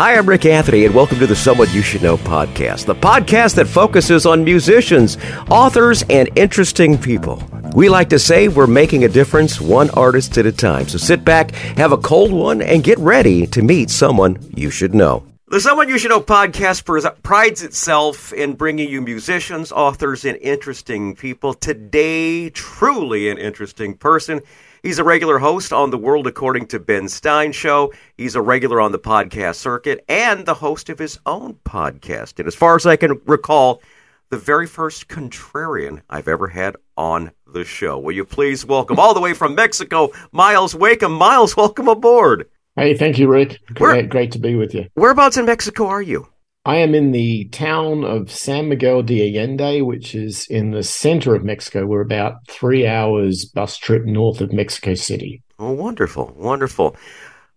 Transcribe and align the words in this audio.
Hi, 0.00 0.16
I'm 0.16 0.26
Rik 0.26 0.46
Anthony, 0.46 0.86
and 0.86 0.94
welcome 0.94 1.18
to 1.18 1.26
the 1.26 1.36
Someone 1.36 1.68
You 1.72 1.82
Should 1.82 2.02
Know 2.02 2.16
podcast, 2.16 2.86
the 2.86 2.94
podcast 2.94 3.56
that 3.56 3.66
focuses 3.66 4.24
on 4.24 4.44
musicians, 4.44 5.18
authors, 5.50 6.04
and 6.08 6.30
interesting 6.36 6.96
people. 6.96 7.42
We 7.74 7.90
like 7.90 8.08
to 8.08 8.18
say 8.18 8.48
we're 8.48 8.66
making 8.66 9.04
a 9.04 9.10
difference 9.10 9.60
one 9.60 9.90
artist 9.90 10.38
at 10.38 10.46
a 10.46 10.52
time. 10.52 10.88
So 10.88 10.96
sit 10.96 11.22
back, 11.22 11.50
have 11.76 11.92
a 11.92 11.98
cold 11.98 12.32
one, 12.32 12.62
and 12.62 12.82
get 12.82 12.98
ready 12.98 13.46
to 13.48 13.60
meet 13.60 13.90
someone 13.90 14.38
you 14.56 14.70
should 14.70 14.94
know. 14.94 15.22
The 15.48 15.60
Someone 15.60 15.90
You 15.90 15.98
Should 15.98 16.12
Know 16.12 16.22
podcast 16.22 17.22
prides 17.22 17.62
itself 17.62 18.32
in 18.32 18.54
bringing 18.54 18.88
you 18.88 19.02
musicians, 19.02 19.70
authors, 19.70 20.24
and 20.24 20.38
interesting 20.38 21.14
people. 21.14 21.52
Today, 21.52 22.48
truly 22.48 23.28
an 23.28 23.36
interesting 23.36 23.98
person. 23.98 24.40
He's 24.82 24.98
a 24.98 25.04
regular 25.04 25.38
host 25.38 25.74
on 25.74 25.90
the 25.90 25.98
World 25.98 26.26
According 26.26 26.68
to 26.68 26.80
Ben 26.80 27.06
Stein 27.08 27.52
show. 27.52 27.92
He's 28.16 28.34
a 28.34 28.40
regular 28.40 28.80
on 28.80 28.92
the 28.92 28.98
podcast 28.98 29.56
circuit 29.56 30.02
and 30.08 30.46
the 30.46 30.54
host 30.54 30.88
of 30.88 30.98
his 30.98 31.18
own 31.26 31.58
podcast. 31.66 32.38
And 32.38 32.48
as 32.48 32.54
far 32.54 32.76
as 32.76 32.86
I 32.86 32.96
can 32.96 33.20
recall, 33.26 33.82
the 34.30 34.38
very 34.38 34.66
first 34.66 35.08
contrarian 35.08 36.00
I've 36.08 36.28
ever 36.28 36.48
had 36.48 36.76
on 36.96 37.30
the 37.46 37.64
show. 37.64 37.98
Will 37.98 38.14
you 38.14 38.24
please 38.24 38.64
welcome 38.64 38.98
all 38.98 39.12
the 39.12 39.20
way 39.20 39.34
from 39.34 39.54
Mexico, 39.54 40.12
Myles 40.32 40.74
Wakeham. 40.74 41.12
Myles, 41.12 41.56
welcome 41.56 41.88
aboard. 41.88 42.48
Hey, 42.76 42.96
thank 42.96 43.18
you, 43.18 43.28
Rik. 43.28 43.58
Great, 43.74 44.08
great 44.08 44.32
to 44.32 44.38
be 44.38 44.54
with 44.54 44.74
you. 44.74 44.86
Whereabouts 44.94 45.36
in 45.36 45.44
Mexico 45.44 45.88
are 45.88 46.00
you? 46.00 46.26
I 46.66 46.76
am 46.76 46.94
in 46.94 47.12
the 47.12 47.46
town 47.46 48.04
of 48.04 48.30
San 48.30 48.68
Miguel 48.68 49.02
de 49.02 49.22
Allende, 49.22 49.80
which 49.80 50.14
is 50.14 50.46
in 50.48 50.72
the 50.72 50.82
center 50.82 51.34
of 51.34 51.42
Mexico. 51.42 51.86
We're 51.86 52.02
about 52.02 52.46
three 52.48 52.86
hours 52.86 53.46
bus 53.46 53.78
trip 53.78 54.04
north 54.04 54.42
of 54.42 54.52
Mexico 54.52 54.94
City. 54.94 55.42
Oh, 55.58 55.72
wonderful, 55.72 56.34
wonderful. 56.36 56.96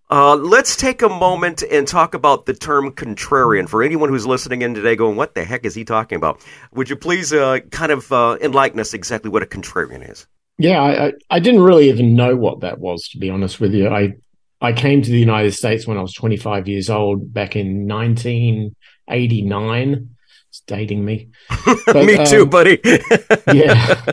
Uh, 0.09 0.35
let's 0.35 0.77
take 0.77 1.01
a 1.01 1.09
moment 1.09 1.63
and 1.69 1.85
talk 1.85 2.13
about 2.13 2.45
the 2.45 2.53
term 2.53 2.91
contrarian. 2.91 3.67
For 3.67 3.83
anyone 3.83 4.07
who's 4.07 4.25
listening 4.25 4.61
in 4.61 4.73
today 4.73 4.95
going, 4.95 5.17
what 5.17 5.35
the 5.35 5.43
heck 5.43 5.65
is 5.65 5.75
he 5.75 5.83
talking 5.83 6.15
about? 6.15 6.41
Would 6.73 6.89
you 6.89 6.95
please 6.95 7.33
uh, 7.33 7.59
kind 7.71 7.91
of 7.91 8.09
uh, 8.09 8.37
enlighten 8.39 8.79
us 8.79 8.93
exactly 8.93 9.29
what 9.29 9.43
a 9.43 9.45
contrarian 9.45 10.09
is? 10.09 10.27
Yeah, 10.57 10.81
I, 10.81 11.11
I 11.29 11.39
didn't 11.39 11.63
really 11.63 11.89
even 11.89 12.15
know 12.15 12.37
what 12.37 12.61
that 12.61 12.79
was, 12.79 13.09
to 13.09 13.17
be 13.17 13.29
honest 13.29 13.59
with 13.59 13.73
you. 13.73 13.89
I, 13.89 14.13
I 14.61 14.71
came 14.71 15.01
to 15.01 15.11
the 15.11 15.19
United 15.19 15.53
States 15.53 15.85
when 15.85 15.97
I 15.97 16.01
was 16.01 16.13
25 16.13 16.69
years 16.69 16.89
old 16.89 17.33
back 17.33 17.57
in 17.57 17.85
19- 17.85 18.75
89. 19.07 20.09
It's 20.49 20.61
dating 20.61 21.03
me. 21.03 21.29
But, 21.85 22.05
me 22.05 22.23
too, 22.25 22.43
um, 22.43 22.49
buddy. 22.49 22.79
yeah. 23.53 24.01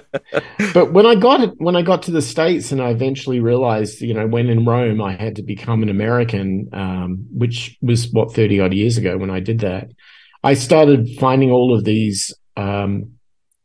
But 0.73 0.93
when 0.93 1.05
I 1.05 1.15
got 1.17 1.41
it, 1.41 1.55
when 1.59 1.75
I 1.75 1.83
got 1.83 2.03
to 2.05 2.11
the 2.11 2.23
States 2.23 2.71
and 2.71 2.81
I 2.81 2.91
eventually 2.91 3.41
realized, 3.41 4.01
you 4.01 4.15
know, 4.15 4.27
when 4.27 4.49
in 4.49 4.65
Rome 4.65 5.03
I 5.03 5.17
had 5.17 5.37
to 5.37 5.43
become 5.43 5.83
an 5.83 5.89
American, 5.89 6.69
um, 6.73 7.27
which 7.33 7.77
was 7.83 8.09
what 8.13 8.33
30 8.33 8.61
odd 8.61 8.73
years 8.73 8.97
ago 8.97 9.19
when 9.19 9.31
I 9.31 9.41
did 9.41 9.61
that, 9.61 9.91
I 10.45 10.55
started 10.55 11.09
finding 11.19 11.51
all 11.51 11.75
of 11.75 11.85
these 11.85 12.33
um, 12.57 13.15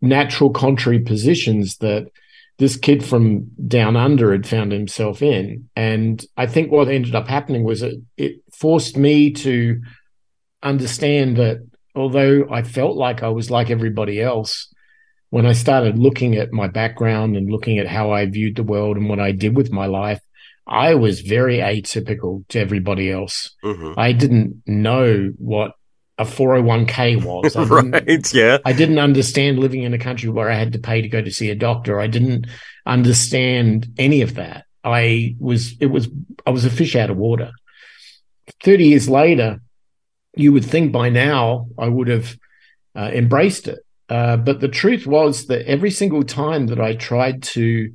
natural 0.02 0.50
contrary 0.50 1.00
positions 1.00 1.78
that 1.78 2.08
this 2.58 2.78
kid 2.78 3.04
from 3.04 3.52
down 3.68 3.96
under 3.96 4.32
had 4.32 4.48
found 4.48 4.72
himself 4.72 5.22
in. 5.22 5.70
And 5.76 6.26
I 6.38 6.48
think 6.48 6.72
what 6.72 6.88
ended 6.88 7.16
up 7.16 7.28
happening 7.28 7.64
was 7.64 7.82
it, 7.82 7.96
it 8.18 8.42
forced 8.54 8.98
me 8.98 9.32
to 9.32 9.82
understand 10.64 11.38
that 11.38 11.68
although 11.96 12.48
I 12.50 12.64
felt 12.64 12.98
like 12.98 13.24
I 13.24 13.30
was 13.30 13.50
like 13.50 13.70
everybody 13.70 14.22
else, 14.22 14.74
when 15.30 15.46
I 15.46 15.54
started 15.54 15.98
looking 16.00 16.36
at 16.36 16.52
my 16.52 16.68
background 16.68 17.36
and 17.36 17.52
looking 17.52 17.80
at 17.80 17.88
how 17.88 18.12
I 18.12 18.26
viewed 18.26 18.56
the 18.56 18.64
world 18.64 18.98
and 18.98 19.10
what 19.10 19.20
I 19.20 19.32
did 19.32 19.56
with 19.56 19.72
my 19.72 19.86
life, 19.86 20.22
I 20.68 20.96
was 20.96 21.22
very 21.22 21.58
atypical 21.58 22.48
to 22.50 22.60
everybody 22.60 23.12
else. 23.12 23.52
Mm-hmm. 23.64 24.00
I 24.00 24.14
didn't 24.14 24.64
know 24.66 25.32
what 25.38 25.74
a 26.18 26.24
401k 26.24 27.24
was. 27.24 27.56
right. 27.70 28.34
Yeah. 28.34 28.58
I 28.66 28.74
didn't 28.74 29.00
understand 29.00 29.60
living 29.60 29.84
in 29.84 29.94
a 29.94 30.00
country 30.00 30.30
where 30.30 30.50
I 30.50 30.56
had 30.56 30.74
to 30.74 30.80
pay 30.80 31.02
to 31.02 31.10
go 31.10 31.22
to 31.22 31.32
see 31.32 31.50
a 31.50 31.56
doctor. 31.56 32.00
I 32.00 32.08
didn't 32.08 32.48
understand 32.86 33.88
any 33.98 34.22
of 34.22 34.36
that. 34.36 34.66
I 34.84 35.36
was, 35.40 35.76
it 35.80 35.88
was, 35.88 36.08
I 36.46 36.52
was 36.52 36.66
a 36.66 36.70
fish 36.70 36.96
out 36.96 37.10
of 37.10 37.18
water. 37.18 37.52
30 38.64 38.86
years 38.86 39.10
later, 39.10 39.60
you 40.36 40.52
would 40.54 40.66
think 40.66 40.92
by 40.92 41.10
now 41.10 41.68
I 41.78 41.88
would 41.88 42.08
have 42.08 42.38
uh, 42.96 43.12
embraced 43.14 43.68
it. 43.68 43.80
Uh, 44.08 44.38
but 44.38 44.60
the 44.60 44.68
truth 44.68 45.08
was 45.08 45.48
that 45.48 45.66
every 45.66 45.90
single 45.90 46.24
time 46.24 46.68
that 46.68 46.80
I 46.80 46.96
tried 46.96 47.42
to 47.44 47.92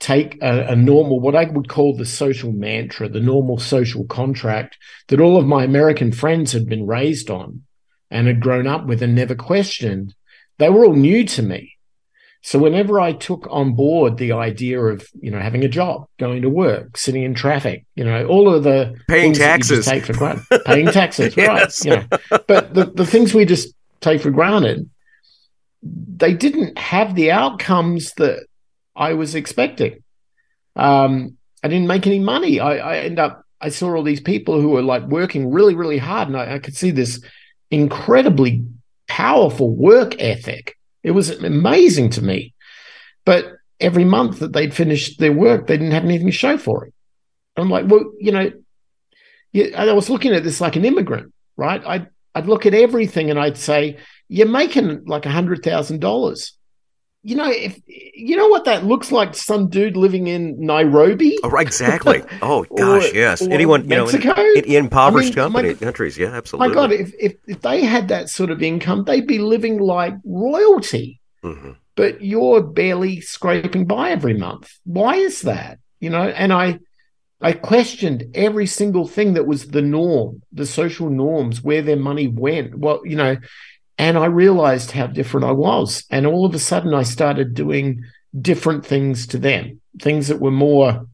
take 0.00 0.42
a, 0.42 0.68
a, 0.68 0.76
normal, 0.76 1.20
what 1.20 1.36
I 1.36 1.44
would 1.44 1.68
call 1.68 1.96
the 1.96 2.06
social 2.06 2.52
mantra, 2.52 3.08
the 3.08 3.20
normal 3.20 3.58
social 3.58 4.04
contract 4.04 4.76
that 5.08 5.20
all 5.20 5.36
of 5.36 5.46
my 5.46 5.64
American 5.64 6.12
friends 6.12 6.52
had 6.52 6.66
been 6.66 6.86
raised 6.86 7.30
on 7.30 7.62
and 8.10 8.26
had 8.26 8.40
grown 8.40 8.66
up 8.66 8.86
with 8.86 9.02
and 9.02 9.14
never 9.14 9.34
questioned, 9.34 10.14
they 10.58 10.70
were 10.70 10.84
all 10.84 10.94
new 10.94 11.24
to 11.24 11.42
me. 11.42 11.73
So 12.44 12.58
whenever 12.58 13.00
I 13.00 13.14
took 13.14 13.48
on 13.50 13.72
board 13.72 14.18
the 14.18 14.32
idea 14.32 14.78
of, 14.78 15.08
you 15.18 15.30
know, 15.30 15.40
having 15.40 15.64
a 15.64 15.68
job, 15.68 16.06
going 16.18 16.42
to 16.42 16.50
work, 16.50 16.98
sitting 16.98 17.22
in 17.22 17.32
traffic, 17.32 17.86
you 17.94 18.04
know, 18.04 18.26
all 18.26 18.54
of 18.54 18.62
the 18.64 18.94
paying 19.08 19.32
taxes, 19.32 19.86
take 19.86 20.04
for 20.04 20.12
granted, 20.12 20.44
paying 20.66 20.88
taxes, 20.88 21.34
yes. 21.38 21.48
right? 21.48 21.84
You 21.86 22.02
know, 22.02 22.40
but 22.46 22.74
the, 22.74 22.84
the 22.84 23.06
things 23.06 23.32
we 23.32 23.46
just 23.46 23.74
take 24.02 24.20
for 24.20 24.30
granted, 24.30 24.90
they 25.82 26.34
didn't 26.34 26.76
have 26.76 27.14
the 27.14 27.30
outcomes 27.32 28.12
that 28.18 28.44
I 28.94 29.14
was 29.14 29.34
expecting. 29.34 30.04
Um, 30.76 31.38
I 31.62 31.68
didn't 31.68 31.88
make 31.88 32.06
any 32.06 32.18
money. 32.18 32.60
I, 32.60 32.76
I 32.76 32.98
end 32.98 33.18
up, 33.18 33.42
I 33.58 33.70
saw 33.70 33.94
all 33.94 34.02
these 34.02 34.20
people 34.20 34.60
who 34.60 34.68
were 34.68 34.82
like 34.82 35.04
working 35.04 35.50
really, 35.50 35.74
really 35.74 35.96
hard, 35.96 36.28
and 36.28 36.36
I, 36.36 36.56
I 36.56 36.58
could 36.58 36.76
see 36.76 36.90
this 36.90 37.24
incredibly 37.70 38.66
powerful 39.08 39.74
work 39.74 40.20
ethic 40.20 40.76
it 41.04 41.12
was 41.12 41.30
amazing 41.30 42.10
to 42.10 42.22
me. 42.22 42.54
But 43.24 43.52
every 43.78 44.04
month 44.04 44.40
that 44.40 44.52
they'd 44.52 44.74
finished 44.74 45.20
their 45.20 45.32
work, 45.32 45.66
they 45.66 45.76
didn't 45.76 45.92
have 45.92 46.04
anything 46.04 46.26
to 46.26 46.32
show 46.32 46.58
for 46.58 46.86
it. 46.86 46.94
I'm 47.56 47.70
like, 47.70 47.86
well, 47.86 48.12
you 48.18 48.32
know, 48.32 48.50
I 49.76 49.92
was 49.92 50.10
looking 50.10 50.32
at 50.32 50.42
this 50.42 50.60
like 50.60 50.74
an 50.74 50.84
immigrant, 50.84 51.32
right? 51.56 51.82
I'd, 51.86 52.08
I'd 52.34 52.46
look 52.46 52.66
at 52.66 52.74
everything 52.74 53.30
and 53.30 53.38
I'd 53.38 53.58
say, 53.58 53.98
you're 54.28 54.48
making 54.48 55.04
like 55.04 55.26
a 55.26 55.30
hundred 55.30 55.62
thousand 55.62 56.00
dollars 56.00 56.54
you 57.26 57.36
know, 57.36 57.50
if 57.50 57.80
you 57.86 58.36
know 58.36 58.48
what 58.48 58.66
that 58.66 58.84
looks 58.84 59.10
like, 59.10 59.34
some 59.34 59.68
dude 59.70 59.96
living 59.96 60.26
in 60.26 60.60
Nairobi. 60.60 61.38
Oh, 61.42 61.56
exactly. 61.56 62.22
Oh 62.42 62.64
gosh, 62.76 63.10
or, 63.10 63.14
yes. 63.14 63.40
Or 63.40 63.50
Anyone, 63.50 63.88
Mexico? 63.88 64.28
you 64.28 64.34
know, 64.34 64.52
in, 64.56 64.64
in 64.64 64.84
impoverished 64.84 65.32
I 65.38 65.44
mean, 65.44 65.52
company, 65.52 65.68
my, 65.68 65.74
countries, 65.74 66.18
yeah, 66.18 66.28
absolutely. 66.28 66.68
My 66.68 66.74
God, 66.74 66.92
if, 66.92 67.14
if, 67.18 67.36
if 67.46 67.62
they 67.62 67.82
had 67.82 68.08
that 68.08 68.28
sort 68.28 68.50
of 68.50 68.62
income, 68.62 69.04
they'd 69.04 69.26
be 69.26 69.38
living 69.38 69.78
like 69.78 70.14
royalty. 70.24 71.20
Mm-hmm. 71.42 71.72
But 71.96 72.22
you're 72.22 72.62
barely 72.62 73.22
scraping 73.22 73.86
by 73.86 74.10
every 74.10 74.34
month. 74.34 74.70
Why 74.84 75.14
is 75.14 75.42
that? 75.42 75.78
You 76.00 76.10
know, 76.10 76.24
and 76.24 76.52
I, 76.52 76.80
I 77.40 77.52
questioned 77.52 78.32
every 78.34 78.66
single 78.66 79.06
thing 79.06 79.34
that 79.34 79.46
was 79.46 79.68
the 79.68 79.82
norm, 79.82 80.42
the 80.52 80.66
social 80.66 81.08
norms, 81.08 81.62
where 81.62 81.82
their 81.82 81.96
money 81.96 82.26
went. 82.26 82.76
Well, 82.76 83.00
you 83.04 83.16
know, 83.16 83.36
and 83.98 84.18
I 84.18 84.26
realized 84.26 84.90
how 84.90 85.06
different 85.06 85.46
I 85.46 85.52
was. 85.52 86.04
And 86.10 86.26
all 86.26 86.44
of 86.44 86.54
a 86.54 86.58
sudden, 86.58 86.94
I 86.94 87.04
started 87.04 87.54
doing 87.54 88.04
different 88.40 88.84
things 88.84 89.26
to 89.28 89.38
them, 89.38 89.80
things 90.00 90.28
that 90.28 90.40
were 90.40 90.50
more 90.50 91.06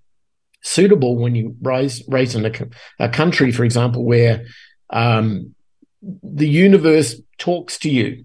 suitable 0.62 1.16
when 1.16 1.34
you 1.34 1.56
raise, 1.60 2.02
raise 2.08 2.34
in 2.34 2.46
a, 2.46 2.52
a 2.98 3.08
country, 3.08 3.52
for 3.52 3.64
example, 3.64 4.04
where 4.04 4.44
um, 4.90 5.54
the 6.02 6.48
universe 6.48 7.20
talks 7.38 7.78
to 7.80 7.90
you. 7.90 8.24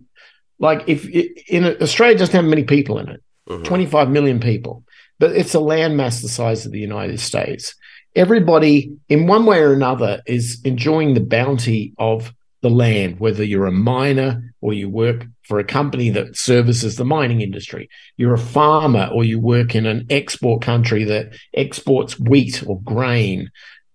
Like 0.60 0.84
if 0.88 1.06
in 1.50 1.66
Australia 1.82 2.18
doesn't 2.18 2.36
have 2.36 2.46
many 2.46 2.64
people 2.64 2.98
in 3.00 3.10
it, 3.10 3.24
mm-hmm. 3.48 3.64
25 3.64 4.10
million 4.10 4.40
people, 4.40 4.84
but 5.20 5.32
it's 5.32 5.56
a 5.56 5.60
landmass 5.60 6.22
the 6.22 6.30
size 6.30 6.66
of 6.66 6.72
the 6.72 6.80
United 6.80 7.20
States. 7.20 7.76
Everybody, 8.16 8.94
in 9.10 9.28
one 9.28 9.46
way 9.46 9.60
or 9.60 9.74
another, 9.74 10.22
is 10.26 10.62
enjoying 10.64 11.14
the 11.14 11.22
bounty 11.22 11.94
of 11.98 12.34
the 12.66 12.70
land, 12.72 13.20
whether 13.20 13.44
you're 13.44 13.68
a 13.68 13.72
miner 13.72 14.52
or 14.60 14.74
you 14.74 14.90
work 14.90 15.28
for 15.44 15.60
a 15.60 15.64
company 15.64 16.10
that 16.10 16.36
services 16.36 16.96
the 16.96 17.06
mining 17.06 17.42
industry. 17.42 17.88
You're 18.18 18.34
a 18.34 18.40
farmer 18.40 19.08
or 19.14 19.24
you 19.24 19.40
work 19.40 19.76
in 19.76 19.86
an 19.86 20.08
export 20.10 20.64
country 20.64 21.04
that 21.04 21.36
exports 21.54 22.20
wheat 22.20 22.64
or 22.66 22.82
grain. 22.82 23.52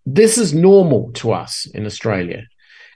This 0.06 0.38
is 0.38 0.54
normal 0.54 1.10
to 1.14 1.32
us 1.32 1.66
in 1.74 1.84
Australia. 1.84 2.44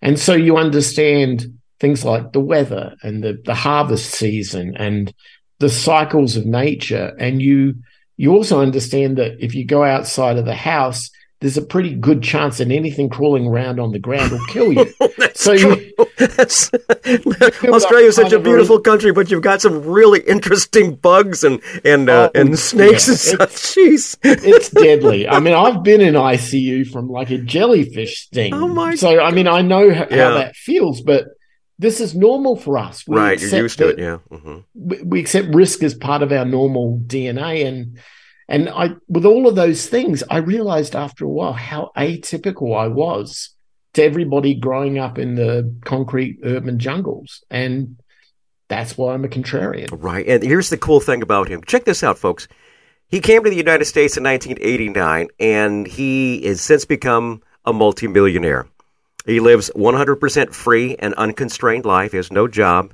And 0.00 0.16
so 0.16 0.34
you 0.34 0.58
understand 0.58 1.58
things 1.80 2.04
like 2.04 2.30
the 2.30 2.38
weather 2.38 2.94
and 3.02 3.24
the, 3.24 3.42
the 3.44 3.54
harvest 3.56 4.12
season 4.12 4.76
and 4.76 5.12
the 5.58 5.70
cycles 5.70 6.36
of 6.36 6.46
nature. 6.46 7.16
And 7.18 7.42
you 7.42 7.74
you 8.16 8.30
also 8.32 8.60
understand 8.60 9.18
that 9.18 9.44
if 9.44 9.56
you 9.56 9.66
go 9.66 9.82
outside 9.82 10.38
of 10.38 10.44
the 10.44 10.54
house, 10.54 11.10
there's 11.44 11.58
a 11.58 11.62
pretty 11.62 11.94
good 11.94 12.22
chance 12.22 12.56
that 12.56 12.70
anything 12.70 13.10
crawling 13.10 13.46
around 13.46 13.78
on 13.78 13.92
the 13.92 13.98
ground 13.98 14.32
will 14.32 14.46
kill 14.46 14.72
you. 14.72 14.90
so 15.34 15.52
you, 15.52 15.92
Australia 16.18 18.06
is 18.06 18.16
such 18.16 18.32
a 18.32 18.38
beautiful 18.38 18.80
country, 18.80 19.12
but 19.12 19.30
you've 19.30 19.42
got 19.42 19.60
some 19.60 19.82
really 19.84 20.20
interesting 20.20 20.94
bugs 20.94 21.44
and 21.44 21.60
and 21.84 22.08
uh, 22.08 22.30
oh, 22.34 22.40
and 22.40 22.58
snakes 22.58 23.08
yeah, 23.08 23.12
and 23.42 23.50
such. 23.50 23.50
Jeez, 23.76 24.16
it's 24.22 24.70
deadly. 24.70 25.28
I 25.28 25.38
mean, 25.38 25.52
I've 25.52 25.82
been 25.82 26.00
in 26.00 26.14
ICU 26.14 26.90
from 26.90 27.10
like 27.10 27.28
a 27.28 27.36
jellyfish 27.36 28.22
sting. 28.22 28.54
Oh 28.54 28.66
my! 28.66 28.94
So 28.94 29.20
I 29.20 29.30
mean, 29.30 29.46
I 29.46 29.60
know 29.60 29.92
how, 29.92 30.06
yeah. 30.10 30.30
how 30.30 30.38
that 30.38 30.56
feels, 30.56 31.02
but 31.02 31.26
this 31.78 32.00
is 32.00 32.14
normal 32.14 32.56
for 32.56 32.78
us. 32.78 33.06
We 33.06 33.18
right, 33.18 33.38
you're 33.38 33.64
used 33.64 33.76
to 33.80 33.88
it. 33.90 33.98
Yeah, 33.98 34.18
mm-hmm. 34.30 34.60
we, 34.72 35.02
we 35.02 35.20
accept 35.20 35.48
risk 35.54 35.82
as 35.82 35.92
part 35.92 36.22
of 36.22 36.32
our 36.32 36.46
normal 36.46 37.02
DNA, 37.06 37.66
and 37.66 37.98
and 38.48 38.68
I, 38.68 38.90
with 39.08 39.24
all 39.24 39.48
of 39.48 39.54
those 39.54 39.86
things, 39.86 40.22
I 40.30 40.38
realized 40.38 40.94
after 40.94 41.24
a 41.24 41.28
while 41.28 41.52
how 41.52 41.92
atypical 41.96 42.76
I 42.76 42.88
was 42.88 43.50
to 43.94 44.02
everybody 44.02 44.54
growing 44.54 44.98
up 44.98 45.18
in 45.18 45.34
the 45.34 45.74
concrete 45.84 46.40
urban 46.44 46.78
jungles. 46.78 47.42
And 47.50 47.96
that's 48.68 48.98
why 48.98 49.14
I'm 49.14 49.24
a 49.24 49.28
contrarian. 49.28 49.88
Right. 49.92 50.26
And 50.26 50.42
here's 50.42 50.70
the 50.70 50.76
cool 50.76 51.00
thing 51.00 51.22
about 51.22 51.48
him. 51.48 51.62
Check 51.64 51.84
this 51.84 52.02
out, 52.02 52.18
folks. 52.18 52.48
He 53.08 53.20
came 53.20 53.44
to 53.44 53.50
the 53.50 53.56
United 53.56 53.84
States 53.84 54.16
in 54.16 54.24
1989, 54.24 55.28
and 55.38 55.86
he 55.86 56.44
has 56.46 56.60
since 56.60 56.84
become 56.84 57.42
a 57.64 57.72
multimillionaire. 57.72 58.66
He 59.26 59.40
lives 59.40 59.70
100% 59.74 60.52
free 60.52 60.96
and 60.98 61.14
unconstrained 61.14 61.84
life. 61.84 62.10
He 62.10 62.16
has 62.16 62.32
no 62.32 62.48
job 62.48 62.92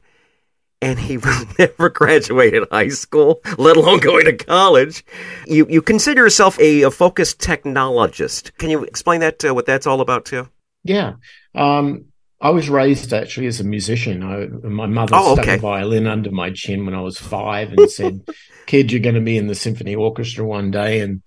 and 0.82 0.98
he 0.98 1.18
never 1.58 1.88
graduated 1.88 2.66
high 2.70 2.88
school, 2.88 3.40
let 3.58 3.76
alone 3.76 4.00
going 4.00 4.24
to 4.26 4.36
college. 4.36 5.04
You 5.46 5.66
you 5.68 5.82
consider 5.82 6.22
yourself 6.22 6.58
a, 6.58 6.82
a 6.82 6.90
focused 6.90 7.40
technologist. 7.40 8.56
Can 8.58 8.70
you 8.70 8.84
explain 8.84 9.20
that 9.20 9.44
uh, 9.44 9.54
what 9.54 9.66
that's 9.66 9.86
all 9.86 10.00
about 10.00 10.24
too? 10.24 10.48
Yeah. 10.84 11.14
Um, 11.54 12.06
I 12.40 12.50
was 12.50 12.70
raised 12.70 13.12
actually 13.12 13.46
as 13.48 13.60
a 13.60 13.64
musician. 13.64 14.22
I, 14.22 14.46
my 14.66 14.86
mother 14.86 15.14
oh, 15.14 15.34
stuck 15.34 15.44
okay. 15.44 15.56
a 15.56 15.58
violin 15.58 16.06
under 16.06 16.30
my 16.30 16.50
chin 16.50 16.86
when 16.86 16.94
I 16.94 17.02
was 17.02 17.18
five 17.18 17.72
and 17.72 17.90
said, 17.90 18.22
"Kid, 18.66 18.90
you're 18.90 19.02
going 19.02 19.14
to 19.14 19.20
be 19.20 19.36
in 19.36 19.46
the 19.46 19.54
symphony 19.54 19.94
orchestra 19.94 20.44
one 20.46 20.70
day." 20.70 21.00
And 21.00 21.22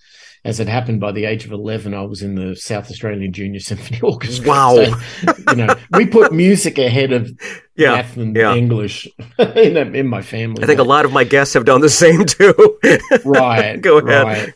as 0.46 0.60
it 0.60 0.68
happened, 0.68 1.00
by 1.00 1.12
the 1.12 1.26
age 1.26 1.46
of 1.46 1.52
11, 1.52 1.94
I 1.94 2.02
was 2.02 2.22
in 2.22 2.36
the 2.36 2.56
South 2.56 2.90
Australian 2.90 3.32
Junior 3.32 3.62
Symphony 3.62 4.00
Orchestra. 4.04 4.50
Wow. 4.50 4.76
So, 4.76 5.34
you 5.50 5.56
know, 5.56 5.76
we 5.92 6.06
put 6.06 6.34
music 6.34 6.78
ahead 6.78 7.14
of 7.14 7.32
yeah, 7.76 7.94
math 7.94 8.18
and 8.18 8.36
yeah. 8.36 8.56
English 8.56 9.08
in, 9.40 9.96
in 9.96 10.08
my 10.08 10.22
family. 10.22 10.64
I 10.64 10.68
think 10.68 10.78
but, 10.78 10.86
a 10.86 10.90
lot 10.90 11.06
of 11.06 11.14
my 11.14 11.24
guests 11.24 11.54
have 11.54 11.66
done 11.66 11.82
the 11.82 11.90
same 11.90 12.26
too. 12.26 12.80
right. 13.26 13.80
Go 13.82 13.98
ahead. 13.98 14.26
Right. 14.26 14.54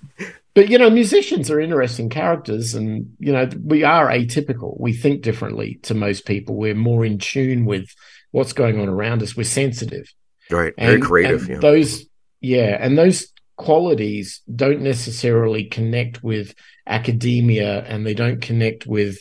But, 0.58 0.69
you 0.69 0.80
know, 0.80 0.90
musicians 0.90 1.52
are 1.52 1.60
interesting 1.60 2.10
characters 2.10 2.74
and, 2.74 3.16
you 3.19 3.31
know, 3.31 3.48
we 3.64 3.84
are 3.84 4.08
atypical. 4.08 4.80
We 4.80 4.92
think 4.92 5.22
differently 5.22 5.80
to 5.84 5.94
most 5.94 6.25
people. 6.25 6.56
We're 6.56 6.74
more 6.74 7.06
in 7.06 7.19
tune 7.19 7.66
with 7.66 7.90
what's 8.31 8.54
going 8.54 8.80
on 8.80 8.90
around 8.90 9.22
us. 9.22 9.38
We're 9.38 9.44
sensitive. 9.44 10.12
Right. 10.50 10.74
Very 10.75 10.96
and, 10.96 11.04
creative. 11.04 11.42
And 11.42 11.50
yeah. 11.50 11.60
Those, 11.60 12.06
yeah. 12.42 12.78
And 12.80 12.98
those 12.98 13.31
qualities 13.56 14.42
don't 14.56 14.81
necessarily 14.81 15.66
connect 15.66 16.24
with 16.24 16.56
academia 16.88 17.84
and 17.84 18.04
they 18.04 18.16
don't 18.16 18.42
connect 18.42 18.88
with 18.88 19.19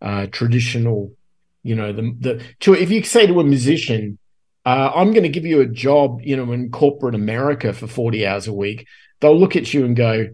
uh, 0.00 0.26
traditional, 0.30 1.15
you 1.66 1.74
know, 1.74 1.92
the, 1.92 2.14
the 2.20 2.42
to, 2.60 2.74
if 2.74 2.90
you 2.90 3.02
say 3.02 3.26
to 3.26 3.40
a 3.40 3.44
musician, 3.44 4.18
uh, 4.64 4.90
I'm 4.94 5.12
going 5.12 5.24
to 5.24 5.28
give 5.28 5.44
you 5.44 5.60
a 5.60 5.66
job, 5.66 6.20
you 6.22 6.36
know, 6.36 6.52
in 6.52 6.70
corporate 6.70 7.14
America 7.14 7.72
for 7.72 7.86
40 7.86 8.26
hours 8.26 8.46
a 8.46 8.52
week, 8.52 8.86
they'll 9.20 9.38
look 9.38 9.56
at 9.56 9.72
you 9.74 9.84
and 9.84 9.96
go, 9.96 10.28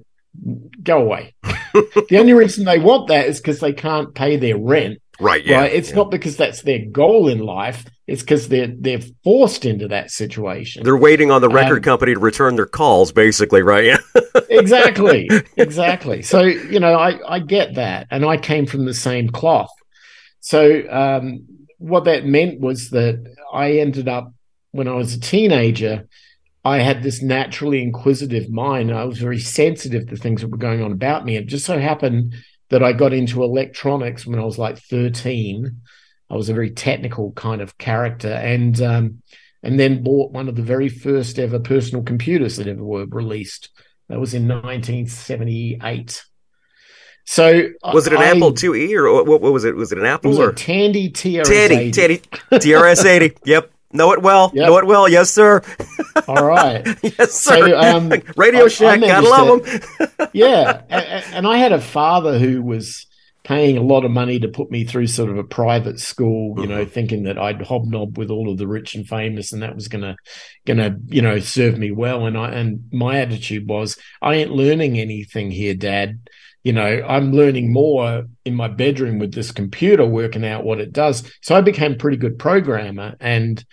go 0.83 1.01
away. 1.01 1.35
the 1.73 2.19
only 2.19 2.33
reason 2.33 2.65
they 2.65 2.79
want 2.79 3.09
that 3.09 3.27
is 3.27 3.41
because 3.41 3.61
they 3.61 3.73
can't 3.73 4.15
pay 4.15 4.37
their 4.37 4.59
rent. 4.59 5.01
Right. 5.21 5.45
Yeah. 5.45 5.61
Right? 5.61 5.73
It's 5.73 5.91
yeah. 5.91 5.97
not 5.97 6.11
because 6.11 6.37
that's 6.37 6.63
their 6.63 6.85
goal 6.87 7.29
in 7.29 7.39
life. 7.39 7.85
It's 8.07 8.23
because 8.23 8.49
they're 8.49 8.73
they're 8.77 9.01
forced 9.23 9.65
into 9.65 9.89
that 9.89 10.11
situation. 10.11 10.83
They're 10.83 10.97
waiting 10.97 11.31
on 11.31 11.41
the 11.41 11.49
record 11.49 11.79
um, 11.79 11.83
company 11.83 12.15
to 12.15 12.21
return 12.21 12.57
their 12.57 12.67
calls, 12.67 13.13
basically, 13.13 13.63
right? 13.63 13.85
Yeah, 13.85 13.99
exactly, 14.51 15.31
exactly. 15.57 16.21
So 16.23 16.43
you 16.43 16.81
know, 16.81 16.95
I 16.95 17.21
I 17.27 17.39
get 17.39 17.77
that, 17.77 18.09
and 18.11 18.25
I 18.25 18.39
came 18.39 18.67
from 18.67 18.87
the 18.87 18.93
same 18.93 19.29
cloth. 19.29 19.71
So 20.43 20.83
um, 20.91 21.47
what 21.79 22.05
that 22.05 22.27
meant 22.27 22.61
was 22.61 22.91
that 22.91 23.35
I 23.53 23.79
ended 23.79 24.07
up 24.07 24.33
when 24.73 24.87
I 24.87 24.95
was 24.95 25.15
a 25.15 25.21
teenager. 25.21 26.07
I 26.65 26.79
had 26.79 27.03
this 27.03 27.23
naturally 27.23 27.83
inquisitive 27.83 28.51
mind. 28.51 28.93
I 28.93 29.05
was 29.05 29.19
very 29.19 29.41
sensitive 29.41 30.09
to 30.09 30.17
things 30.17 30.43
that 30.43 30.49
were 30.49 30.59
going 30.59 30.83
on 30.83 30.93
about 30.93 31.25
me. 31.25 31.37
It 31.37 31.47
just 31.47 31.65
so 31.65 31.79
happened 31.79 32.35
that 32.69 32.83
I 32.85 32.93
got 32.93 33.13
into 33.13 33.43
electronics 33.43 34.27
when 34.27 34.39
I 34.39 34.45
was 34.45 34.59
like 34.59 34.79
13 34.79 35.81
I 36.33 36.37
was 36.37 36.49
a 36.49 36.55
very 36.55 36.71
technical 36.71 37.33
kind 37.33 37.61
of 37.61 37.77
character, 37.77 38.33
and 38.33 38.81
um, 38.81 39.23
and 39.63 39.79
then 39.79 40.03
bought 40.03 40.33
one 40.33 40.49
of 40.49 40.57
the 40.57 40.63
very 40.63 40.89
first 40.89 41.39
ever 41.39 41.61
personal 41.61 42.03
computers 42.03 42.57
that 42.57 42.67
ever 42.67 42.83
were 42.83 43.05
released. 43.05 43.69
That 44.09 44.19
was 44.19 44.33
in 44.33 44.49
1978. 44.49 46.25
So 47.25 47.69
was 47.93 48.07
it 48.07 48.13
an 48.13 48.19
I, 48.19 48.27
Apple 48.27 48.53
IIe 48.53 48.93
or 48.95 49.25
what, 49.25 49.41
what, 49.41 49.53
was 49.53 49.65
it? 49.65 49.77
Was 49.77 49.93
it 49.93 49.99
an 49.99 50.05
Apple 50.05 50.33
it 50.33 50.45
or 50.45 50.51
a 50.51 50.55
Tandy 50.55 51.11
TRS? 51.11 51.45
Tandy, 51.45 51.91
Tandy 51.91 52.19
TRS 52.51 53.05
80. 53.05 53.37
Yep. 53.45 53.71
Know 53.95 54.13
it 54.13 54.23
well. 54.23 54.51
Yep. 54.55 54.67
Know 54.67 54.79
it 54.79 54.87
well. 54.87 55.09
Yes, 55.09 55.31
sir. 55.31 55.63
All 56.27 56.45
right. 56.47 56.87
yes, 57.03 57.33
sir. 57.35 57.69
So, 57.69 57.79
um, 57.79 58.11
Radio 58.37 58.67
Shack. 58.69 59.01
Gotta 59.01 59.29
love 59.29 59.65
them. 59.65 60.29
yeah. 60.33 60.83
And, 60.89 61.25
and, 61.35 61.47
I 61.47 61.59
had 61.59 61.73
a 61.73 61.81
father 61.81 62.39
who 62.39 62.63
was 62.63 63.07
paying 63.45 63.77
a 63.77 63.83
lot 63.83 64.05
of 64.05 64.11
money 64.11 64.39
to 64.39 64.49
put 64.49 64.71
me 64.71 64.85
through 64.85 65.09
sort 65.09 65.29
of 65.29 65.37
a 65.37 65.45
private 65.45 66.01
school, 66.01 66.59
you 66.61 66.67
know, 66.67 66.83
mm-hmm. 66.83 66.91
thinking 66.91 67.25
that 67.25 67.39
I'd 67.39 67.61
hobnob 67.61 68.17
with 68.17 68.31
all 68.31 68.51
of 68.51 68.57
the 68.57 68.69
rich 68.69 68.95
and 68.95 69.07
famous 69.07 69.53
and 69.53 69.63
that 69.63 69.75
was 69.75 69.89
gonna 69.89 70.17
gonna, 70.65 70.97
you 71.09 71.21
know, 71.21 71.39
serve 71.41 71.77
me 71.77 71.91
well. 71.91 72.25
And 72.25 72.39
I 72.39 72.51
and 72.51 72.89
my 72.93 73.19
attitude 73.19 73.69
was, 73.69 73.99
I 74.23 74.37
ain't 74.37 74.53
learning 74.53 74.99
anything 74.99 75.51
here, 75.51 75.75
Dad. 75.75 76.21
You 76.63 76.73
know, 76.73 77.05
I'm 77.09 77.33
learning 77.33 77.73
more 77.73 78.25
in 78.45 78.55
my 78.55 78.69
bedroom 78.69 79.19
with 79.19 79.35
this 79.35 79.51
computer 79.51 80.07
working 80.07 80.45
out 80.45 80.65
what 80.65 80.81
it 80.81 80.93
does. 80.93 81.31
So 81.43 81.55
I 81.55 81.61
became 81.61 81.95
a 81.95 81.97
pretty 81.97 82.17
good 82.17 82.39
programmer 82.39 83.17
and 83.21 83.65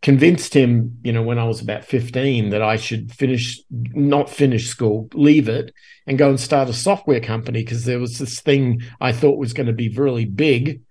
convinced 0.00 0.54
him, 0.54 0.98
you 1.02 1.12
know, 1.12 1.22
when 1.22 1.38
I 1.38 1.44
was 1.44 1.60
about 1.60 1.84
15 1.84 2.50
that 2.50 2.62
I 2.62 2.76
should 2.76 3.12
finish, 3.12 3.60
not 3.70 4.28
finish 4.28 4.68
school, 4.68 5.08
leave 5.14 5.48
it 5.48 5.72
and 6.06 6.18
go 6.18 6.28
and 6.28 6.38
start 6.38 6.68
a 6.68 6.74
software 6.74 7.20
company 7.20 7.62
because 7.62 7.84
there 7.84 7.98
was 7.98 8.18
this 8.18 8.40
thing 8.40 8.82
I 9.00 9.12
thought 9.12 9.38
was 9.38 9.54
going 9.54 9.66
to 9.66 9.72
be 9.72 9.88
really 9.88 10.26
big. 10.26 10.82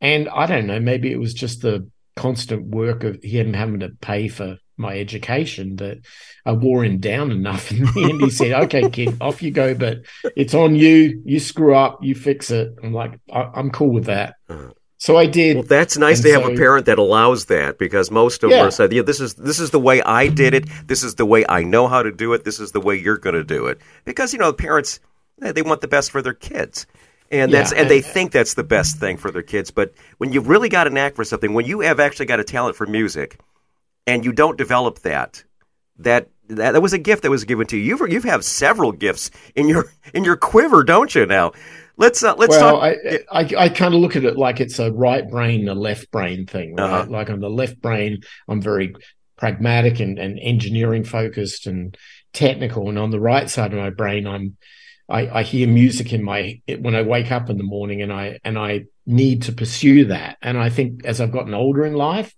And 0.00 0.28
I 0.28 0.46
don't 0.46 0.66
know, 0.66 0.80
maybe 0.80 1.12
it 1.12 1.20
was 1.20 1.34
just 1.34 1.62
the 1.62 1.88
constant 2.16 2.66
work 2.66 3.04
of 3.04 3.22
him 3.22 3.52
having 3.52 3.80
to 3.80 3.90
pay 4.00 4.28
for 4.28 4.56
my 4.76 4.98
education 4.98 5.76
that 5.76 5.98
I 6.44 6.52
wore 6.52 6.84
him 6.84 6.98
down 6.98 7.30
enough. 7.30 7.70
And 7.70 8.20
he 8.20 8.30
said, 8.30 8.52
okay, 8.64 8.88
kid, 8.90 9.16
off 9.20 9.42
you 9.42 9.50
go, 9.50 9.74
but 9.74 10.02
it's 10.36 10.54
on 10.54 10.76
you. 10.76 11.22
You 11.24 11.40
screw 11.40 11.74
up, 11.74 12.02
you 12.02 12.14
fix 12.14 12.50
it. 12.50 12.74
I'm 12.82 12.92
like, 12.92 13.18
I- 13.32 13.50
am 13.54 13.70
cool 13.70 13.90
with 13.90 14.04
that. 14.04 14.36
Uh-huh. 14.48 14.72
So 14.98 15.16
I 15.16 15.26
did. 15.26 15.56
Well, 15.56 15.62
that's 15.64 15.98
nice 15.98 16.22
to 16.22 16.32
have 16.32 16.42
so, 16.42 16.52
a 16.52 16.56
parent 16.56 16.86
that 16.86 16.98
allows 16.98 17.46
that 17.46 17.78
because 17.78 18.10
most 18.10 18.42
of 18.42 18.50
yeah. 18.50 18.62
us 18.62 18.76
said, 18.76 18.94
"Yeah, 18.94 19.02
this 19.02 19.20
is 19.20 19.34
this 19.34 19.60
is 19.60 19.70
the 19.70 19.78
way 19.78 20.00
I 20.02 20.28
did 20.28 20.54
it. 20.54 20.68
This 20.86 21.02
is 21.02 21.16
the 21.16 21.26
way 21.26 21.44
I 21.46 21.64
know 21.64 21.86
how 21.86 22.02
to 22.02 22.10
do 22.10 22.32
it. 22.32 22.44
This 22.44 22.58
is 22.58 22.72
the 22.72 22.80
way 22.80 22.96
you're 22.96 23.18
going 23.18 23.34
to 23.34 23.44
do 23.44 23.66
it." 23.66 23.78
Because 24.06 24.32
you 24.32 24.38
know, 24.38 24.52
parents 24.54 25.00
they 25.38 25.60
want 25.60 25.82
the 25.82 25.88
best 25.88 26.10
for 26.10 26.22
their 26.22 26.32
kids, 26.32 26.86
and 27.30 27.52
that's 27.52 27.72
yeah, 27.72 27.78
and, 27.78 27.82
and 27.82 27.90
they 27.90 28.00
think 28.00 28.32
that's 28.32 28.54
the 28.54 28.64
best 28.64 28.98
thing 28.98 29.18
for 29.18 29.30
their 29.30 29.42
kids. 29.42 29.70
But 29.70 29.92
when 30.16 30.32
you've 30.32 30.48
really 30.48 30.70
got 30.70 30.86
a 30.86 30.90
knack 30.90 31.14
for 31.14 31.24
something, 31.24 31.52
when 31.52 31.66
you 31.66 31.80
have 31.80 32.00
actually 32.00 32.26
got 32.26 32.40
a 32.40 32.44
talent 32.44 32.74
for 32.74 32.86
music, 32.86 33.38
and 34.06 34.24
you 34.24 34.32
don't 34.32 34.56
develop 34.56 35.00
that, 35.00 35.44
that 35.98 36.28
that, 36.48 36.72
that 36.72 36.82
was 36.82 36.92
a 36.92 36.98
gift 36.98 37.22
that 37.22 37.30
was 37.30 37.44
given 37.44 37.66
to 37.68 37.76
you. 37.76 37.82
You've 37.82 38.10
you've 38.10 38.24
have 38.24 38.44
several 38.44 38.92
gifts 38.92 39.30
in 39.54 39.68
your 39.68 39.92
in 40.14 40.24
your 40.24 40.36
quiver, 40.36 40.84
don't 40.84 41.14
you? 41.14 41.26
Now 41.26 41.52
let's 41.96 42.22
uh, 42.22 42.34
let's 42.36 42.50
well, 42.50 42.80
talk. 42.80 42.82
I 42.82 43.18
I, 43.30 43.64
I 43.64 43.68
kind 43.68 43.94
of 43.94 44.00
look 44.00 44.16
at 44.16 44.24
it 44.24 44.36
like 44.36 44.60
it's 44.60 44.78
a 44.78 44.92
right 44.92 45.28
brain, 45.28 45.68
a 45.68 45.74
left 45.74 46.10
brain 46.10 46.46
thing, 46.46 46.76
right? 46.76 46.84
Uh-huh. 46.84 47.10
Like 47.10 47.30
on 47.30 47.40
the 47.40 47.50
left 47.50 47.80
brain, 47.80 48.20
I'm 48.48 48.62
very 48.62 48.94
pragmatic 49.36 50.00
and, 50.00 50.18
and 50.18 50.38
engineering 50.40 51.04
focused 51.04 51.66
and 51.66 51.96
technical, 52.32 52.88
and 52.88 52.98
on 52.98 53.10
the 53.10 53.20
right 53.20 53.50
side 53.50 53.72
of 53.72 53.78
my 53.78 53.90
brain, 53.90 54.26
I'm 54.26 54.56
I, 55.08 55.38
I 55.38 55.42
hear 55.42 55.68
music 55.68 56.12
in 56.12 56.22
my 56.22 56.60
when 56.78 56.94
I 56.94 57.02
wake 57.02 57.32
up 57.32 57.50
in 57.50 57.58
the 57.58 57.64
morning, 57.64 58.02
and 58.02 58.12
I 58.12 58.38
and 58.44 58.58
I 58.58 58.84
need 59.04 59.42
to 59.42 59.52
pursue 59.52 60.06
that. 60.06 60.36
And 60.42 60.58
I 60.58 60.68
think 60.68 61.04
as 61.04 61.20
I've 61.20 61.32
gotten 61.32 61.54
older 61.54 61.84
in 61.84 61.94
life, 61.94 62.34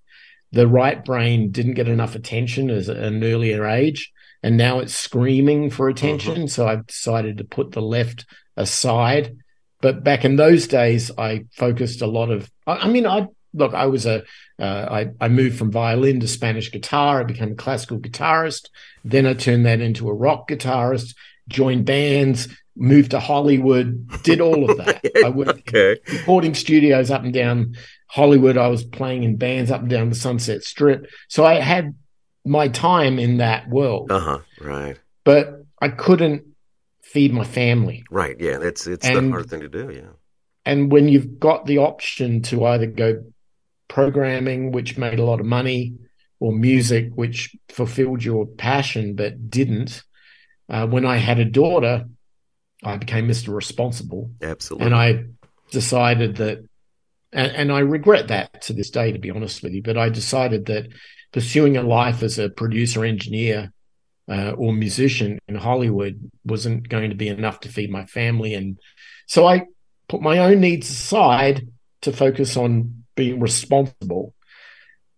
the 0.52 0.66
right 0.66 1.04
brain 1.04 1.50
didn't 1.50 1.74
get 1.74 1.88
enough 1.88 2.14
attention 2.14 2.70
as 2.70 2.88
an 2.88 3.22
earlier 3.22 3.66
age 3.66 4.12
and 4.42 4.56
now 4.56 4.78
it's 4.78 4.94
screaming 4.94 5.70
for 5.70 5.88
attention 5.88 6.34
mm-hmm. 6.34 6.46
so 6.46 6.66
i've 6.66 6.86
decided 6.86 7.38
to 7.38 7.44
put 7.44 7.72
the 7.72 7.82
left 7.82 8.24
aside 8.56 9.36
but 9.80 10.02
back 10.02 10.24
in 10.24 10.36
those 10.36 10.66
days, 10.66 11.10
I 11.16 11.44
focused 11.52 12.02
a 12.02 12.06
lot 12.06 12.30
of. 12.30 12.50
I, 12.66 12.88
mean, 12.88 13.06
I 13.06 13.28
look. 13.54 13.74
I 13.74 13.86
was 13.86 14.06
a. 14.06 14.24
Uh, 14.58 14.86
I, 14.90 15.06
I 15.20 15.28
moved 15.28 15.56
from 15.56 15.70
violin 15.70 16.20
to 16.20 16.28
Spanish 16.28 16.72
guitar. 16.72 17.20
I 17.20 17.24
became 17.24 17.52
a 17.52 17.56
classical 17.56 17.98
guitarist. 17.98 18.70
Then 19.04 19.26
I 19.26 19.34
turned 19.34 19.66
that 19.66 19.80
into 19.80 20.08
a 20.08 20.14
rock 20.14 20.48
guitarist. 20.48 21.14
joined 21.48 21.84
bands, 21.84 22.48
moved 22.76 23.12
to 23.12 23.20
Hollywood, 23.20 24.22
did 24.24 24.40
all 24.40 24.68
of 24.68 24.78
that. 24.78 25.04
I 25.24 25.28
worked 25.28 25.68
okay. 25.68 26.00
recording 26.12 26.54
studios 26.54 27.10
up 27.10 27.22
and 27.22 27.32
down 27.32 27.76
Hollywood. 28.08 28.56
I 28.56 28.68
was 28.68 28.84
playing 28.84 29.22
in 29.22 29.36
bands 29.36 29.70
up 29.70 29.80
and 29.80 29.90
down 29.90 30.08
the 30.08 30.14
Sunset 30.14 30.62
Strip. 30.62 31.06
So 31.28 31.44
I 31.44 31.54
had 31.54 31.94
my 32.44 32.68
time 32.68 33.18
in 33.18 33.38
that 33.38 33.68
world. 33.68 34.10
Uh 34.10 34.20
huh. 34.20 34.38
Right. 34.60 34.98
But 35.24 35.64
I 35.80 35.88
couldn't 35.88 36.44
feed 37.02 37.32
my 37.32 37.44
family. 37.44 38.04
Right. 38.10 38.36
Yeah. 38.38 38.58
It's 38.60 38.86
it's 38.86 39.06
and, 39.06 39.28
the 39.28 39.30
hard 39.32 39.50
thing 39.50 39.60
to 39.60 39.68
do. 39.68 39.90
Yeah. 39.94 40.10
And 40.64 40.90
when 40.92 41.08
you've 41.08 41.38
got 41.38 41.66
the 41.66 41.78
option 41.78 42.42
to 42.42 42.66
either 42.66 42.86
go 42.86 43.24
programming, 43.88 44.72
which 44.72 44.98
made 44.98 45.18
a 45.18 45.24
lot 45.24 45.40
of 45.40 45.46
money, 45.46 45.94
or 46.40 46.52
music, 46.52 47.10
which 47.14 47.56
fulfilled 47.68 48.22
your 48.22 48.46
passion 48.46 49.14
but 49.14 49.50
didn't. 49.50 50.02
Uh, 50.68 50.86
when 50.86 51.04
I 51.04 51.16
had 51.16 51.38
a 51.38 51.44
daughter, 51.44 52.04
I 52.84 52.96
became 52.96 53.26
Mr. 53.26 53.54
Responsible. 53.54 54.30
Absolutely. 54.40 54.86
And 54.86 54.94
I 54.94 55.24
decided 55.70 56.36
that, 56.36 56.67
and, 57.32 57.52
and 57.52 57.72
I 57.72 57.80
regret 57.80 58.28
that 58.28 58.62
to 58.62 58.72
this 58.72 58.90
day, 58.90 59.12
to 59.12 59.18
be 59.18 59.30
honest 59.30 59.62
with 59.62 59.72
you, 59.72 59.82
but 59.82 59.98
I 59.98 60.08
decided 60.08 60.66
that 60.66 60.88
pursuing 61.32 61.76
a 61.76 61.82
life 61.82 62.22
as 62.22 62.38
a 62.38 62.48
producer 62.48 63.04
engineer 63.04 63.72
uh, 64.28 64.52
or 64.52 64.72
musician 64.72 65.38
in 65.48 65.56
Hollywood 65.56 66.30
wasn't 66.44 66.88
going 66.88 67.10
to 67.10 67.16
be 67.16 67.28
enough 67.28 67.60
to 67.60 67.68
feed 67.68 67.90
my 67.90 68.04
family. 68.04 68.54
And 68.54 68.78
so 69.26 69.46
I 69.46 69.66
put 70.08 70.22
my 70.22 70.38
own 70.38 70.60
needs 70.60 70.88
aside 70.90 71.68
to 72.02 72.12
focus 72.12 72.56
on 72.56 73.04
being 73.14 73.40
responsible. 73.40 74.34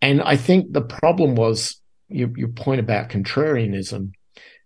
And 0.00 0.23
I 0.23 0.37
think 0.37 0.73
the 0.73 0.83
problem 0.83 1.35
was 1.35 1.81
your, 2.09 2.31
your 2.37 2.49
point 2.49 2.81
about 2.81 3.11
contrarianism. 3.11 4.12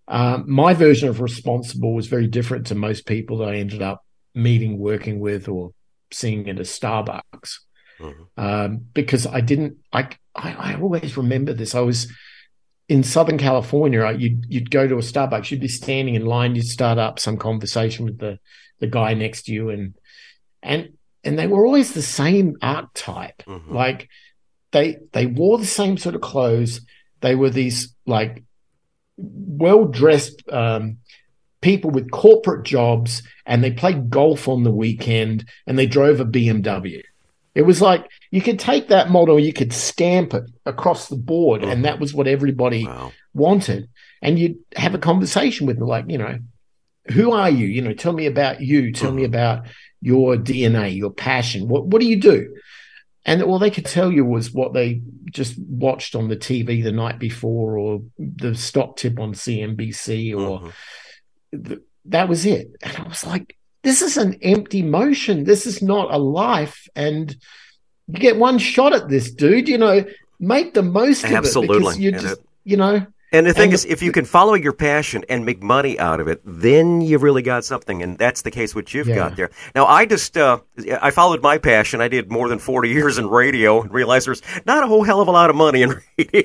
Um, 0.06 0.44
my 0.46 0.74
version 0.74 1.08
of 1.08 1.20
responsible 1.20 1.94
was 1.94 2.06
very 2.06 2.26
different 2.26 2.66
to 2.66 2.74
most 2.74 3.06
people 3.06 3.38
that 3.38 3.48
I 3.48 3.56
ended 3.56 3.82
up 3.82 4.04
meeting, 4.34 4.78
working 4.78 5.18
with, 5.18 5.48
or 5.48 5.72
seeing 6.14 6.48
at 6.48 6.58
a 6.58 6.62
Starbucks. 6.62 7.58
Mm-hmm. 8.00 8.22
Um, 8.36 8.86
because 8.92 9.26
I 9.26 9.40
didn't, 9.40 9.78
I, 9.92 10.08
I, 10.34 10.72
I, 10.72 10.74
always 10.80 11.16
remember 11.16 11.52
this. 11.52 11.76
I 11.76 11.80
was 11.80 12.12
in 12.88 13.04
Southern 13.04 13.38
California. 13.38 14.12
You'd, 14.12 14.46
you'd 14.48 14.70
go 14.70 14.88
to 14.88 14.96
a 14.96 14.98
Starbucks, 14.98 15.50
you'd 15.50 15.60
be 15.60 15.68
standing 15.68 16.16
in 16.16 16.26
line, 16.26 16.56
you'd 16.56 16.66
start 16.66 16.98
up 16.98 17.20
some 17.20 17.36
conversation 17.36 18.04
with 18.04 18.18
the, 18.18 18.40
the 18.80 18.88
guy 18.88 19.14
next 19.14 19.44
to 19.44 19.52
you, 19.52 19.70
and, 19.70 19.94
and, 20.60 20.94
and 21.22 21.38
they 21.38 21.46
were 21.46 21.64
always 21.64 21.94
the 21.94 22.02
same 22.02 22.56
archetype. 22.60 23.44
Mm-hmm. 23.46 23.72
Like 23.72 24.08
they, 24.72 24.98
they 25.12 25.26
wore 25.26 25.58
the 25.58 25.64
same 25.64 25.96
sort 25.96 26.16
of 26.16 26.20
clothes. 26.20 26.80
They 27.20 27.36
were 27.36 27.50
these 27.50 27.94
like 28.06 28.42
well 29.16 29.84
dressed 29.84 30.42
um, 30.50 30.98
people 31.64 31.90
with 31.90 32.10
corporate 32.10 32.64
jobs 32.64 33.22
and 33.46 33.64
they 33.64 33.70
played 33.70 34.10
golf 34.10 34.48
on 34.48 34.64
the 34.64 34.70
weekend 34.70 35.48
and 35.66 35.78
they 35.78 35.86
drove 35.86 36.20
a 36.20 36.24
BMW. 36.24 37.02
It 37.54 37.62
was 37.62 37.80
like 37.80 38.06
you 38.30 38.42
could 38.42 38.58
take 38.58 38.88
that 38.88 39.10
model, 39.10 39.40
you 39.40 39.52
could 39.54 39.72
stamp 39.72 40.34
it 40.34 40.44
across 40.66 41.08
the 41.08 41.16
board, 41.16 41.62
and 41.62 41.72
mm-hmm. 41.72 41.82
that 41.82 42.00
was 42.00 42.12
what 42.12 42.26
everybody 42.26 42.84
wow. 42.84 43.12
wanted. 43.32 43.88
And 44.20 44.38
you'd 44.38 44.58
have 44.76 44.94
a 44.94 44.98
conversation 44.98 45.66
with 45.66 45.78
them, 45.78 45.88
like, 45.88 46.04
you 46.08 46.18
know, 46.18 46.38
who 47.12 47.32
are 47.32 47.50
you? 47.50 47.66
You 47.66 47.80
know, 47.80 47.94
tell 47.94 48.12
me 48.12 48.26
about 48.26 48.60
you. 48.60 48.92
Tell 48.92 49.12
me 49.12 49.22
mm-hmm. 49.22 49.34
about 49.34 49.66
your 50.02 50.36
DNA, 50.36 50.96
your 50.96 51.12
passion. 51.12 51.68
What 51.68 51.86
what 51.86 52.00
do 52.00 52.06
you 52.06 52.20
do? 52.20 52.54
And 53.24 53.42
all 53.42 53.58
they 53.58 53.70
could 53.70 53.86
tell 53.86 54.12
you 54.12 54.24
was 54.24 54.52
what 54.52 54.74
they 54.74 55.00
just 55.30 55.58
watched 55.58 56.14
on 56.14 56.28
the 56.28 56.36
TV 56.36 56.82
the 56.82 56.92
night 56.92 57.18
before, 57.18 57.78
or 57.78 58.02
the 58.18 58.54
stock 58.54 58.96
tip 58.96 59.18
on 59.18 59.32
CNBC, 59.32 60.32
or 60.32 60.60
mm-hmm. 60.60 60.70
That 62.06 62.28
was 62.28 62.46
it. 62.46 62.74
And 62.82 62.96
I 62.96 63.02
was 63.08 63.24
like, 63.26 63.56
this 63.82 64.02
is 64.02 64.16
an 64.16 64.38
empty 64.42 64.82
motion. 64.82 65.44
This 65.44 65.66
is 65.66 65.82
not 65.82 66.12
a 66.12 66.18
life. 66.18 66.88
And 66.94 67.34
you 68.08 68.18
get 68.18 68.36
one 68.36 68.58
shot 68.58 68.94
at 68.94 69.08
this, 69.08 69.30
dude. 69.30 69.68
You 69.68 69.78
know, 69.78 70.04
make 70.40 70.74
the 70.74 70.82
most 70.82 71.24
Absolutely. 71.24 71.76
of 71.76 71.80
it 71.80 71.80
because 71.80 71.98
you 71.98 72.12
just, 72.12 72.40
you 72.64 72.76
know, 72.76 73.06
and 73.34 73.46
the 73.46 73.52
thing 73.52 73.64
and 73.64 73.74
is, 73.74 73.82
the, 73.82 73.90
if 73.90 74.00
you 74.00 74.12
can 74.12 74.24
follow 74.24 74.54
your 74.54 74.72
passion 74.72 75.24
and 75.28 75.44
make 75.44 75.60
money 75.60 75.98
out 75.98 76.20
of 76.20 76.28
it, 76.28 76.40
then 76.44 77.00
you've 77.00 77.24
really 77.24 77.42
got 77.42 77.64
something, 77.64 78.00
and 78.00 78.16
that's 78.16 78.42
the 78.42 78.50
case 78.52 78.76
what 78.76 78.94
you've 78.94 79.08
yeah. 79.08 79.16
got 79.16 79.36
there. 79.36 79.50
Now, 79.74 79.86
I 79.86 80.06
just 80.06 80.36
uh, 80.36 80.60
I 81.02 81.10
followed 81.10 81.42
my 81.42 81.58
passion. 81.58 82.00
I 82.00 82.06
did 82.06 82.30
more 82.30 82.48
than 82.48 82.60
forty 82.60 82.90
years 82.90 83.18
in 83.18 83.28
radio, 83.28 83.82
and 83.82 83.92
realized 83.92 84.28
there's 84.28 84.42
not 84.66 84.84
a 84.84 84.86
whole 84.86 85.02
hell 85.02 85.20
of 85.20 85.26
a 85.26 85.32
lot 85.32 85.50
of 85.50 85.56
money 85.56 85.82
in 85.82 85.90
radio. 86.18 86.44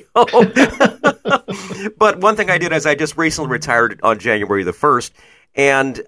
But 1.98 2.18
one 2.20 2.36
thing 2.36 2.50
I 2.50 2.58
did 2.58 2.72
is 2.72 2.86
I 2.86 2.94
just 2.94 3.16
recently 3.16 3.50
retired 3.50 4.00
on 4.02 4.18
January 4.18 4.64
the 4.64 4.72
first, 4.72 5.12
and 5.54 6.00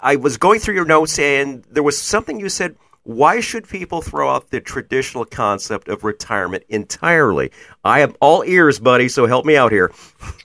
I 0.00 0.16
was 0.16 0.36
going 0.36 0.60
through 0.60 0.74
your 0.74 0.84
notes, 0.84 1.18
and 1.18 1.64
there 1.70 1.82
was 1.82 2.00
something 2.00 2.40
you 2.40 2.48
said 2.48 2.76
why 3.02 3.40
should 3.40 3.66
people 3.66 4.02
throw 4.02 4.30
out 4.30 4.50
the 4.50 4.60
traditional 4.60 5.24
concept 5.24 5.88
of 5.88 6.04
retirement 6.04 6.64
entirely? 6.68 7.50
I 7.82 8.00
am 8.00 8.14
all 8.20 8.44
ears, 8.44 8.78
buddy, 8.78 9.08
so 9.08 9.26
help 9.26 9.46
me 9.46 9.56
out 9.56 9.72
here. 9.72 9.90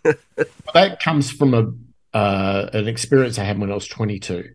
that 0.74 1.00
comes 1.02 1.32
from 1.32 1.54
a 1.54 1.72
uh, 2.18 2.70
an 2.72 2.88
experience 2.88 3.38
I 3.38 3.44
had 3.44 3.60
when 3.60 3.70
I 3.70 3.76
was 3.76 3.88
22. 3.88 4.54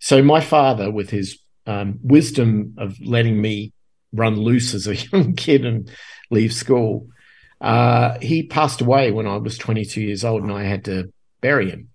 So 0.00 0.22
my 0.22 0.40
father, 0.40 0.90
with 0.90 1.10
his 1.10 1.38
um, 1.66 1.98
wisdom 2.02 2.74
of 2.78 2.98
letting 3.00 3.38
me 3.38 3.74
run 4.12 4.36
loose 4.36 4.72
as 4.72 4.86
a 4.86 4.96
young 5.12 5.34
kid 5.34 5.66
and 5.66 5.90
leave 6.30 6.54
school, 6.54 7.08
uh, 7.60 8.18
he 8.20 8.46
passed 8.46 8.80
away 8.80 9.10
when 9.10 9.26
I 9.26 9.36
was 9.36 9.58
22 9.58 10.00
years 10.00 10.24
old, 10.24 10.42
and 10.42 10.52
I 10.52 10.64
had 10.64 10.84
to 10.86 11.12
bury 11.40 11.70
him. 11.70 11.88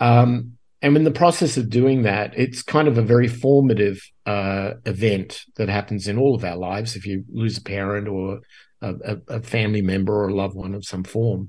Um, 0.00 0.58
and 0.80 0.96
in 0.96 1.04
the 1.04 1.10
process 1.10 1.56
of 1.56 1.70
doing 1.70 2.02
that, 2.02 2.38
it's 2.38 2.62
kind 2.62 2.86
of 2.86 2.98
a 2.98 3.02
very 3.02 3.26
formative 3.26 4.00
uh, 4.26 4.74
event 4.84 5.44
that 5.56 5.68
happens 5.68 6.06
in 6.06 6.18
all 6.18 6.36
of 6.36 6.44
our 6.44 6.56
lives. 6.56 6.94
If 6.94 7.04
you 7.04 7.24
lose 7.32 7.58
a 7.58 7.62
parent 7.62 8.06
or 8.06 8.40
a, 8.80 9.16
a, 9.26 9.42
family 9.42 9.82
member 9.82 10.14
or 10.14 10.28
a 10.28 10.34
loved 10.34 10.54
one 10.54 10.74
of 10.74 10.84
some 10.84 11.02
form, 11.02 11.48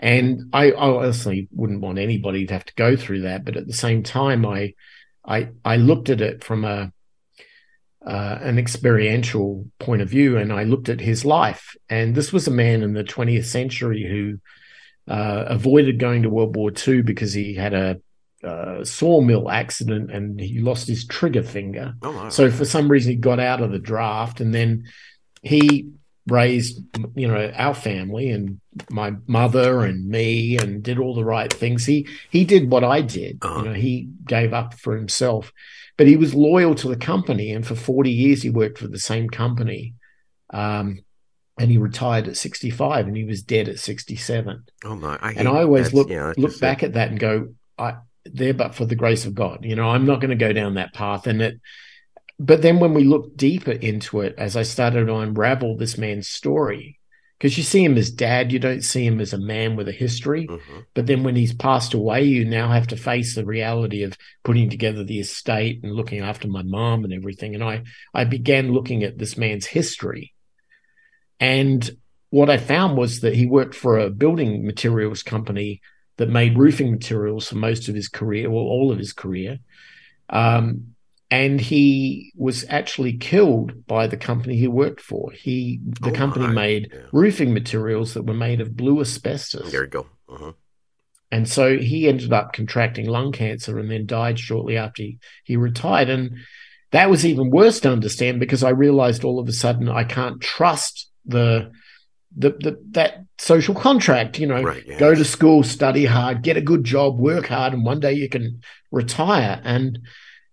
and 0.00 0.50
I, 0.52 0.72
I 0.72 0.88
honestly 0.88 1.48
wouldn't 1.52 1.82
want 1.82 1.98
anybody 1.98 2.46
to 2.46 2.52
have 2.52 2.64
to 2.64 2.74
go 2.74 2.96
through 2.96 3.22
that. 3.22 3.44
But 3.44 3.56
at 3.56 3.68
the 3.68 3.72
same 3.72 4.02
time, 4.02 4.44
I 4.44 4.74
I 5.24 5.50
I 5.64 5.76
looked 5.76 6.10
at 6.10 6.20
it 6.20 6.42
from 6.42 6.64
a 6.64 6.92
uh, 8.06 8.38
an 8.40 8.58
experiential 8.58 9.66
point 9.78 10.02
of 10.02 10.08
view, 10.08 10.36
and 10.36 10.52
I 10.52 10.64
looked 10.64 10.88
at 10.88 11.00
his 11.00 11.24
life. 11.24 11.76
And 11.88 12.14
this 12.14 12.32
was 12.32 12.46
a 12.46 12.52
man 12.52 12.82
in 12.82 12.94
the 12.94 13.04
20th 13.04 13.46
century 13.46 14.04
who 14.04 15.12
uh, 15.12 15.44
avoided 15.48 15.98
going 15.98 16.22
to 16.22 16.30
World 16.30 16.56
War 16.56 16.70
II 16.70 17.02
because 17.02 17.32
he 17.32 17.54
had 17.54 17.74
a 17.74 18.00
uh, 18.44 18.84
sawmill 18.84 19.50
accident 19.50 20.12
and 20.12 20.38
he 20.38 20.60
lost 20.60 20.86
his 20.86 21.06
trigger 21.06 21.42
finger. 21.42 21.94
Oh, 22.02 22.12
wow. 22.12 22.28
So 22.28 22.50
for 22.50 22.64
some 22.64 22.88
reason 22.88 23.12
he 23.12 23.16
got 23.16 23.40
out 23.40 23.60
of 23.60 23.72
the 23.72 23.78
draft 23.78 24.40
and 24.40 24.54
then 24.54 24.84
he 25.42 25.90
raised 26.30 26.80
you 27.14 27.28
know 27.28 27.52
our 27.56 27.74
family 27.74 28.30
and 28.30 28.60
my 28.90 29.14
mother 29.26 29.84
and 29.84 30.08
me 30.08 30.56
and 30.56 30.82
did 30.82 30.98
all 30.98 31.14
the 31.14 31.24
right 31.24 31.52
things. 31.52 31.86
He 31.86 32.08
he 32.30 32.44
did 32.44 32.70
what 32.70 32.84
i 32.84 33.00
did. 33.00 33.38
Uh-huh. 33.42 33.60
you 33.60 33.64
know 33.68 33.74
he 33.74 34.08
gave 34.24 34.52
up 34.52 34.74
for 34.74 34.96
himself 34.96 35.52
but 35.96 36.06
he 36.06 36.16
was 36.16 36.32
loyal 36.32 36.76
to 36.76 36.88
the 36.88 36.96
company. 36.96 37.50
And 37.50 37.66
for 37.66 37.74
40 37.74 38.10
years 38.10 38.42
he 38.42 38.50
worked 38.50 38.78
for 38.78 38.86
the 38.86 39.00
same 39.00 39.28
company. 39.28 39.94
Um, 40.50 41.00
and 41.58 41.72
he 41.72 41.76
retired 41.76 42.28
at 42.28 42.36
65 42.36 43.08
and 43.08 43.16
he 43.16 43.24
was 43.24 43.42
dead 43.42 43.68
at 43.68 43.80
67 43.80 44.62
oh 44.84 44.94
my. 44.94 45.18
I 45.20 45.32
and 45.32 45.48
i 45.48 45.62
always 45.62 45.92
look 45.92 46.08
yeah, 46.08 46.32
look 46.36 46.60
back 46.60 46.84
at 46.84 46.92
that 46.92 47.08
and 47.08 47.18
go 47.18 47.48
i 47.76 47.96
there 48.34 48.54
but 48.54 48.74
for 48.74 48.84
the 48.84 48.94
grace 48.94 49.24
of 49.24 49.34
God. 49.34 49.64
You 49.64 49.76
know, 49.76 49.88
I'm 49.88 50.06
not 50.06 50.20
going 50.20 50.30
to 50.30 50.36
go 50.36 50.52
down 50.52 50.74
that 50.74 50.94
path. 50.94 51.26
And 51.26 51.42
it, 51.42 51.60
but 52.38 52.62
then 52.62 52.78
when 52.78 52.94
we 52.94 53.04
look 53.04 53.36
deeper 53.36 53.72
into 53.72 54.20
it, 54.20 54.34
as 54.38 54.56
I 54.56 54.62
started 54.62 55.06
to 55.06 55.16
unravel 55.16 55.76
this 55.76 55.98
man's 55.98 56.28
story, 56.28 56.98
because 57.38 57.56
you 57.56 57.62
see 57.62 57.84
him 57.84 57.96
as 57.96 58.10
dad, 58.10 58.52
you 58.52 58.58
don't 58.58 58.82
see 58.82 59.06
him 59.06 59.20
as 59.20 59.32
a 59.32 59.38
man 59.38 59.76
with 59.76 59.88
a 59.88 59.92
history. 59.92 60.48
Mm-hmm. 60.48 60.78
But 60.94 61.06
then 61.06 61.22
when 61.22 61.36
he's 61.36 61.54
passed 61.54 61.94
away, 61.94 62.24
you 62.24 62.44
now 62.44 62.68
have 62.68 62.88
to 62.88 62.96
face 62.96 63.34
the 63.34 63.44
reality 63.44 64.02
of 64.02 64.18
putting 64.42 64.70
together 64.70 65.04
the 65.04 65.20
estate 65.20 65.80
and 65.84 65.92
looking 65.92 66.20
after 66.20 66.48
my 66.48 66.62
mom 66.62 67.04
and 67.04 67.12
everything. 67.12 67.54
And 67.54 67.62
I, 67.62 67.84
I 68.12 68.24
began 68.24 68.72
looking 68.72 69.04
at 69.04 69.18
this 69.18 69.36
man's 69.36 69.66
history. 69.66 70.34
And 71.38 71.88
what 72.30 72.50
I 72.50 72.56
found 72.56 72.96
was 72.96 73.20
that 73.20 73.36
he 73.36 73.46
worked 73.46 73.76
for 73.76 73.98
a 73.98 74.10
building 74.10 74.66
materials 74.66 75.22
company 75.22 75.80
that 76.16 76.28
made 76.28 76.58
roofing 76.58 76.90
materials 76.90 77.48
for 77.48 77.56
most 77.56 77.88
of 77.88 77.94
his 77.94 78.08
career, 78.08 78.50
well, 78.50 78.64
all 78.64 78.90
of 78.90 78.98
his 78.98 79.12
career. 79.12 79.60
Um, 80.28 80.94
and 81.30 81.60
he 81.60 82.32
was 82.36 82.64
actually 82.68 83.12
killed 83.12 83.86
by 83.86 84.06
the 84.06 84.16
company 84.16 84.56
he 84.56 84.68
worked 84.68 85.00
for. 85.00 85.30
He, 85.32 85.80
the 85.82 86.10
oh 86.10 86.14
company 86.14 86.46
my. 86.46 86.52
made 86.52 86.90
yeah. 86.92 87.00
roofing 87.12 87.52
materials 87.52 88.14
that 88.14 88.24
were 88.24 88.34
made 88.34 88.60
of 88.60 88.76
blue 88.76 89.00
asbestos. 89.00 89.70
There 89.70 89.84
you 89.84 89.90
go. 89.90 90.06
Uh-huh. 90.28 90.52
And 91.30 91.46
so 91.46 91.76
he 91.76 92.08
ended 92.08 92.32
up 92.32 92.54
contracting 92.54 93.06
lung 93.06 93.32
cancer 93.32 93.78
and 93.78 93.90
then 93.90 94.06
died 94.06 94.38
shortly 94.38 94.78
after 94.78 95.02
he, 95.02 95.18
he 95.44 95.56
retired. 95.56 96.08
And 96.08 96.38
that 96.92 97.10
was 97.10 97.26
even 97.26 97.50
worse 97.50 97.80
to 97.80 97.92
understand 97.92 98.40
because 98.40 98.64
I 98.64 98.70
realized 98.70 99.24
all 99.24 99.38
of 99.38 99.48
a 99.48 99.52
sudden 99.52 99.90
I 99.90 100.04
can't 100.04 100.40
trust 100.40 101.10
the 101.26 101.70
the, 102.36 102.50
the 102.50 102.78
that 102.90 103.24
social 103.38 103.74
contract, 103.74 104.38
you 104.38 104.46
know, 104.46 104.62
right, 104.62 104.84
yes. 104.86 105.00
go 105.00 105.14
to 105.14 105.24
school, 105.24 105.62
study 105.62 106.04
hard, 106.04 106.42
get 106.42 106.58
a 106.58 106.62
good 106.62 106.84
job, 106.84 107.18
work 107.18 107.46
hard, 107.46 107.72
and 107.72 107.84
one 107.84 108.00
day 108.00 108.12
you 108.12 108.28
can 108.28 108.60
retire. 108.92 109.60
And 109.64 109.98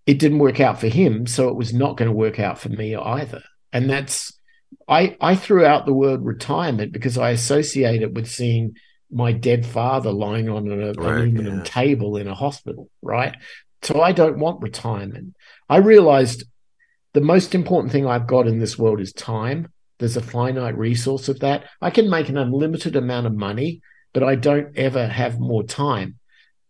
it 0.06 0.20
didn't 0.20 0.40
work 0.40 0.60
out 0.60 0.80
for 0.80 0.88
him, 0.88 1.26
so 1.26 1.50
it 1.50 1.56
was 1.56 1.74
not 1.74 1.98
going 1.98 2.10
to 2.10 2.16
work 2.16 2.40
out 2.40 2.60
for 2.60 2.70
me 2.70 2.96
either. 2.96 3.44
And 3.74 3.90
that's 3.90 4.34
I 4.88 5.18
I 5.20 5.36
threw 5.36 5.66
out 5.66 5.86
the 5.86 5.94
word 5.94 6.24
retirement 6.24 6.92
because 6.92 7.18
I 7.18 7.32
associate 7.32 8.02
it 8.02 8.14
with 8.14 8.28
seeing 8.28 8.76
my 9.12 9.32
dead 9.32 9.66
father 9.66 10.12
lying 10.12 10.50
on 10.50 10.70
an 10.70 10.94
right, 10.94 10.98
aluminum 10.98 11.58
yeah. 11.60 11.64
table 11.64 12.18
in 12.18 12.28
a 12.28 12.36
hospital, 12.36 12.90
right? 13.02 13.36
So 13.82 14.02
I 14.02 14.12
don't 14.12 14.40
want 14.40 14.62
retirement. 14.62 15.36
I 15.70 15.78
realized 15.78 16.44
the 17.14 17.22
most 17.22 17.56
important 17.56 17.92
thing 17.92 18.08
I've 18.08 18.28
got 18.28 18.48
in 18.48 18.60
this 18.60 18.78
world 18.78 19.00
is 19.00 19.14
time. 19.14 19.72
There's 20.00 20.18
a 20.18 20.22
finite 20.22 20.78
resource 20.78 21.30
of 21.30 21.40
that. 21.40 21.66
I 21.82 21.90
can 21.90 22.10
make 22.10 22.30
an 22.30 22.38
unlimited 22.38 22.96
amount 22.96 23.28
of 23.28 23.34
money, 23.34 23.82
but 24.14 24.24
I 24.24 24.36
don't 24.36 24.76
ever 24.78 25.08
have 25.08 25.40
more 25.40 25.64
time. 25.64 26.20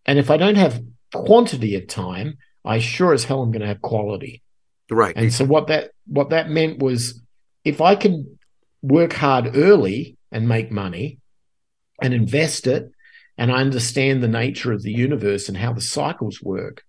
And 0.06 0.20
if 0.20 0.30
I 0.30 0.38
don't 0.38 0.58
have 0.58 0.84
quantity 1.14 1.76
of 1.76 1.88
time, 1.88 2.38
I 2.66 2.80
sure 2.80 3.14
as 3.14 3.24
hell 3.24 3.42
am 3.42 3.52
going 3.52 3.62
to 3.62 3.68
have 3.68 3.82
quality. 3.82 4.42
Right. 4.90 5.16
And 5.16 5.34
so 5.34 5.46
what 5.46 5.68
that 5.68 5.92
what 6.08 6.30
that 6.30 6.50
meant 6.50 6.80
was 6.80 7.22
if 7.64 7.82
I 7.82 7.96
can 7.96 8.38
work 8.82 9.14
hard 9.14 9.56
early 9.56 10.18
and 10.32 10.48
make 10.48 10.72
money 10.72 11.20
and 12.02 12.14
invest 12.14 12.68
it 12.68 12.92
and 13.38 13.52
I 13.52 13.56
understand 13.56 14.22
the 14.22 14.28
nature 14.28 14.72
of 14.72 14.84
the 14.84 14.92
universe 14.92 15.50
and 15.50 15.58
how 15.58 15.74
the 15.74 15.82
cycles 15.82 16.42
work, 16.42 16.84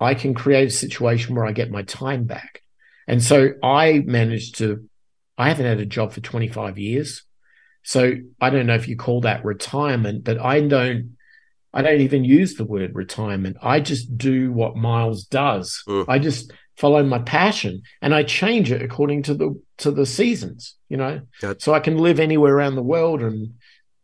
I 0.00 0.14
can 0.14 0.34
create 0.34 0.68
a 0.68 0.72
situation 0.72 1.34
where 1.34 1.46
I 1.46 1.52
get 1.52 1.70
my 1.70 1.82
time 1.82 2.24
back. 2.24 2.62
And 3.06 3.22
so 3.22 3.50
I 3.62 4.02
managed 4.04 4.58
to, 4.58 4.88
I 5.36 5.48
haven't 5.48 5.66
had 5.66 5.80
a 5.80 5.86
job 5.86 6.12
for 6.12 6.20
25 6.20 6.78
years. 6.78 7.22
So 7.82 8.14
I 8.40 8.50
don't 8.50 8.66
know 8.66 8.74
if 8.74 8.88
you 8.88 8.96
call 8.96 9.22
that 9.22 9.44
retirement, 9.44 10.24
but 10.24 10.38
I 10.38 10.60
don't, 10.60 11.16
I 11.72 11.82
don't 11.82 12.00
even 12.00 12.24
use 12.24 12.54
the 12.54 12.64
word 12.64 12.94
retirement. 12.94 13.58
I 13.62 13.80
just 13.80 14.16
do 14.16 14.52
what 14.52 14.76
Myles 14.76 15.24
does. 15.24 15.82
Mm. 15.86 16.06
I 16.08 16.18
just 16.18 16.52
follow 16.76 17.02
my 17.02 17.18
passion 17.18 17.82
and 18.00 18.14
I 18.14 18.22
change 18.22 18.70
it 18.70 18.82
according 18.82 19.24
to 19.24 19.34
the, 19.34 19.60
to 19.78 19.90
the 19.90 20.06
seasons, 20.06 20.76
you 20.88 20.96
know, 20.96 21.20
so 21.58 21.74
I 21.74 21.80
can 21.80 21.98
live 21.98 22.20
anywhere 22.20 22.54
around 22.54 22.76
the 22.76 22.82
world 22.82 23.22
and 23.22 23.54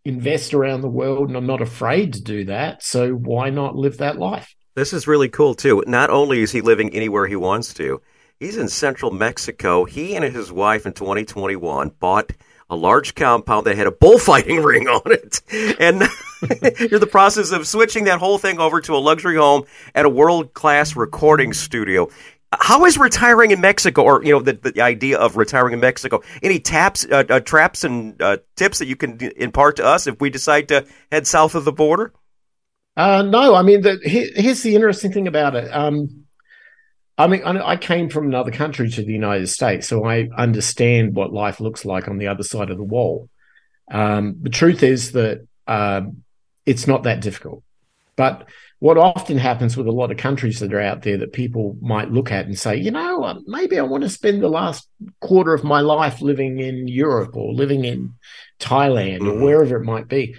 invest 0.04 0.52
around 0.52 0.82
the 0.82 0.88
world. 0.88 1.28
And 1.28 1.36
I'm 1.36 1.46
not 1.46 1.62
afraid 1.62 2.14
to 2.14 2.22
do 2.22 2.44
that. 2.46 2.82
So 2.82 3.12
why 3.12 3.50
not 3.50 3.76
live 3.76 3.98
that 3.98 4.18
life? 4.18 4.54
This 4.74 4.92
is 4.92 5.06
really 5.06 5.28
cool 5.28 5.54
too. 5.54 5.82
Not 5.86 6.10
only 6.10 6.42
is 6.42 6.52
he 6.52 6.60
living 6.60 6.90
anywhere 6.90 7.26
he 7.26 7.36
wants 7.36 7.72
to, 7.74 8.02
he's 8.40 8.56
in 8.56 8.68
central 8.68 9.12
Mexico. 9.12 9.84
He 9.84 10.16
and 10.16 10.24
his 10.24 10.50
wife 10.50 10.84
in 10.84 10.92
2021 10.92 11.90
bought 12.00 12.32
a 12.70 12.76
large 12.76 13.14
compound 13.14 13.66
that 13.66 13.76
had 13.76 13.86
a 13.86 13.92
bullfighting 13.92 14.62
ring 14.62 14.88
on 14.88 15.12
it. 15.12 15.40
And 15.78 16.00
you're 16.90 17.00
the 17.00 17.08
process 17.10 17.52
of 17.52 17.66
switching 17.66 18.04
that 18.04 18.18
whole 18.18 18.38
thing 18.38 18.58
over 18.58 18.80
to 18.82 18.94
a 18.94 18.98
luxury 18.98 19.36
home 19.36 19.64
at 19.94 20.04
a 20.04 20.08
world 20.08 20.54
class 20.54 20.96
recording 20.96 21.52
studio. 21.52 22.08
How 22.52 22.84
is 22.84 22.96
retiring 22.98 23.50
in 23.50 23.60
Mexico, 23.60 24.02
or 24.02 24.24
you 24.24 24.32
know, 24.32 24.40
the, 24.40 24.52
the 24.52 24.80
idea 24.80 25.18
of 25.18 25.36
retiring 25.36 25.72
in 25.72 25.80
Mexico? 25.80 26.22
Any 26.42 26.60
taps, 26.60 27.04
uh, 27.04 27.24
uh, 27.28 27.40
traps, 27.40 27.82
and 27.82 28.20
uh, 28.22 28.38
tips 28.54 28.78
that 28.78 28.86
you 28.86 28.94
can 28.94 29.18
impart 29.36 29.76
to 29.76 29.84
us 29.84 30.06
if 30.06 30.20
we 30.20 30.30
decide 30.30 30.68
to 30.68 30.86
head 31.10 31.26
south 31.26 31.56
of 31.56 31.64
the 31.64 31.72
border? 31.72 32.12
Uh, 32.96 33.22
no, 33.22 33.56
I 33.56 33.62
mean, 33.62 33.80
the, 33.80 33.98
here's 34.04 34.62
the 34.62 34.76
interesting 34.76 35.12
thing 35.12 35.26
about 35.26 35.56
it. 35.56 35.68
Um, 35.74 36.23
I 37.16 37.28
mean, 37.28 37.42
I 37.44 37.76
came 37.76 38.08
from 38.08 38.26
another 38.26 38.50
country 38.50 38.90
to 38.90 39.02
the 39.02 39.12
United 39.12 39.46
States, 39.48 39.86
so 39.86 40.04
I 40.04 40.28
understand 40.36 41.14
what 41.14 41.32
life 41.32 41.60
looks 41.60 41.84
like 41.84 42.08
on 42.08 42.18
the 42.18 42.26
other 42.26 42.42
side 42.42 42.70
of 42.70 42.76
the 42.76 42.84
wall. 42.84 43.28
Um, 43.90 44.36
the 44.42 44.50
truth 44.50 44.82
is 44.82 45.12
that 45.12 45.46
uh, 45.66 46.02
it's 46.66 46.86
not 46.86 47.04
that 47.04 47.20
difficult. 47.20 47.62
But 48.16 48.48
what 48.80 48.98
often 48.98 49.38
happens 49.38 49.76
with 49.76 49.86
a 49.86 49.92
lot 49.92 50.10
of 50.10 50.16
countries 50.16 50.60
that 50.60 50.74
are 50.74 50.80
out 50.80 51.02
there 51.02 51.18
that 51.18 51.32
people 51.32 51.76
might 51.80 52.10
look 52.10 52.32
at 52.32 52.46
and 52.46 52.58
say, 52.58 52.76
you 52.76 52.90
know, 52.90 53.40
maybe 53.46 53.78
I 53.78 53.82
want 53.82 54.02
to 54.02 54.08
spend 54.08 54.42
the 54.42 54.48
last 54.48 54.88
quarter 55.20 55.54
of 55.54 55.62
my 55.62 55.80
life 55.80 56.20
living 56.20 56.58
in 56.58 56.88
Europe 56.88 57.36
or 57.36 57.52
living 57.52 57.84
in 57.84 58.14
Thailand 58.58 59.20
mm-hmm. 59.20 59.42
or 59.42 59.44
wherever 59.44 59.76
it 59.76 59.84
might 59.84 60.08
be 60.08 60.34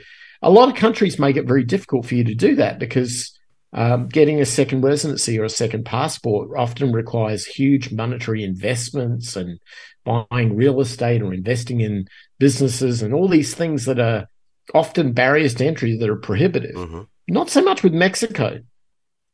a 0.45 0.49
lot 0.49 0.69
of 0.69 0.75
countries 0.75 1.17
make 1.17 1.37
it 1.37 1.47
very 1.47 1.63
difficult 1.63 2.05
for 2.05 2.13
you 2.13 2.23
to 2.23 2.35
do 2.35 2.55
that 2.55 2.77
because 2.77 3.34
um, 3.75 4.07
getting 4.07 4.39
a 4.39 4.45
second 4.45 4.81
residency 4.81 5.37
or 5.37 5.43
a 5.43 5.49
second 5.49 5.83
passport 5.83 6.57
often 6.57 6.93
requires 6.93 7.45
huge 7.45 7.91
monetary 7.91 8.43
investments 8.43 9.35
and 9.35 9.59
buying 10.05 10.55
real 10.55 10.79
estate 10.79 11.21
or 11.21 11.33
investing 11.33 11.81
in 11.81 12.07
businesses 12.39 13.01
and 13.01 13.13
all 13.13 13.27
these 13.27 13.53
things 13.53 13.83
that 13.85 13.99
are 13.99 14.27
often 14.73 15.11
barriers 15.11 15.53
to 15.55 15.65
entry 15.65 15.97
that 15.97 16.09
are 16.09 16.15
prohibitive. 16.15 16.75
Mm-hmm. 16.75 17.01
Not 17.27 17.49
so 17.49 17.61
much 17.61 17.83
with 17.83 17.93
Mexico. 17.93 18.61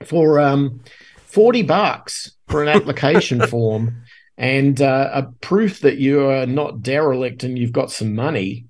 For 0.05 0.39
um, 0.39 0.81
40 1.27 1.61
bucks 1.61 2.31
for 2.47 2.63
an 2.63 2.69
application 2.69 3.45
form 3.47 4.01
and 4.37 4.81
uh, 4.81 5.11
a 5.13 5.23
proof 5.41 5.81
that 5.81 5.97
you 5.97 6.27
are 6.27 6.47
not 6.47 6.81
derelict 6.81 7.43
and 7.43 7.59
you've 7.59 7.71
got 7.71 7.91
some 7.91 8.15
money, 8.15 8.65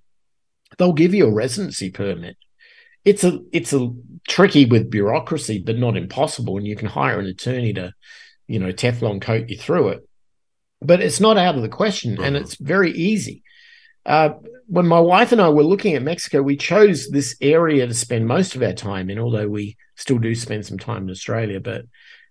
they'll 0.77 0.91
give 0.91 1.13
you 1.13 1.27
a 1.27 1.33
residency 1.33 1.91
permit. 1.91 2.35
It's 3.03 3.23
a 3.23 3.39
it's 3.51 3.73
a 3.73 3.93
tricky 4.27 4.65
with 4.65 4.91
bureaucracy, 4.91 5.59
but 5.59 5.77
not 5.77 5.97
impossible. 5.97 6.57
And 6.57 6.67
you 6.67 6.75
can 6.75 6.87
hire 6.87 7.19
an 7.19 7.25
attorney 7.25 7.73
to, 7.73 7.93
you 8.47 8.59
know, 8.59 8.71
Teflon 8.71 9.21
coat 9.21 9.49
you 9.49 9.57
through 9.57 9.89
it. 9.89 10.07
But 10.81 11.01
it's 11.01 11.19
not 11.19 11.37
out 11.37 11.55
of 11.55 11.61
the 11.61 11.69
question, 11.69 12.13
mm-hmm. 12.13 12.23
and 12.23 12.35
it's 12.35 12.55
very 12.55 12.91
easy. 12.91 13.43
Uh, 14.05 14.31
when 14.65 14.87
my 14.87 14.99
wife 14.99 15.31
and 15.31 15.41
I 15.41 15.49
were 15.49 15.63
looking 15.63 15.93
at 15.95 16.01
Mexico, 16.01 16.41
we 16.41 16.57
chose 16.57 17.09
this 17.09 17.35
area 17.39 17.85
to 17.85 17.93
spend 17.93 18.27
most 18.27 18.55
of 18.55 18.63
our 18.63 18.73
time 18.73 19.09
in, 19.09 19.19
although 19.19 19.47
we 19.47 19.77
still 19.95 20.17
do 20.17 20.33
spend 20.33 20.65
some 20.65 20.79
time 20.79 21.03
in 21.03 21.11
Australia. 21.11 21.59
But 21.59 21.85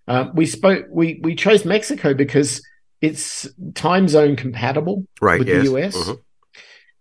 uh, 0.09 0.31
we 0.35 0.47
spoke 0.47 0.87
we 0.91 1.21
we 1.23 1.35
chose 1.35 1.65
Mexico 1.65 2.15
because 2.15 2.63
it's 3.01 3.49
time 3.75 4.09
zone 4.09 4.37
compatible 4.37 5.07
right, 5.21 5.39
with 5.39 5.49
yes. 5.49 5.65
the 5.65 5.77
US. 5.77 5.97
Mm-hmm 5.97 6.21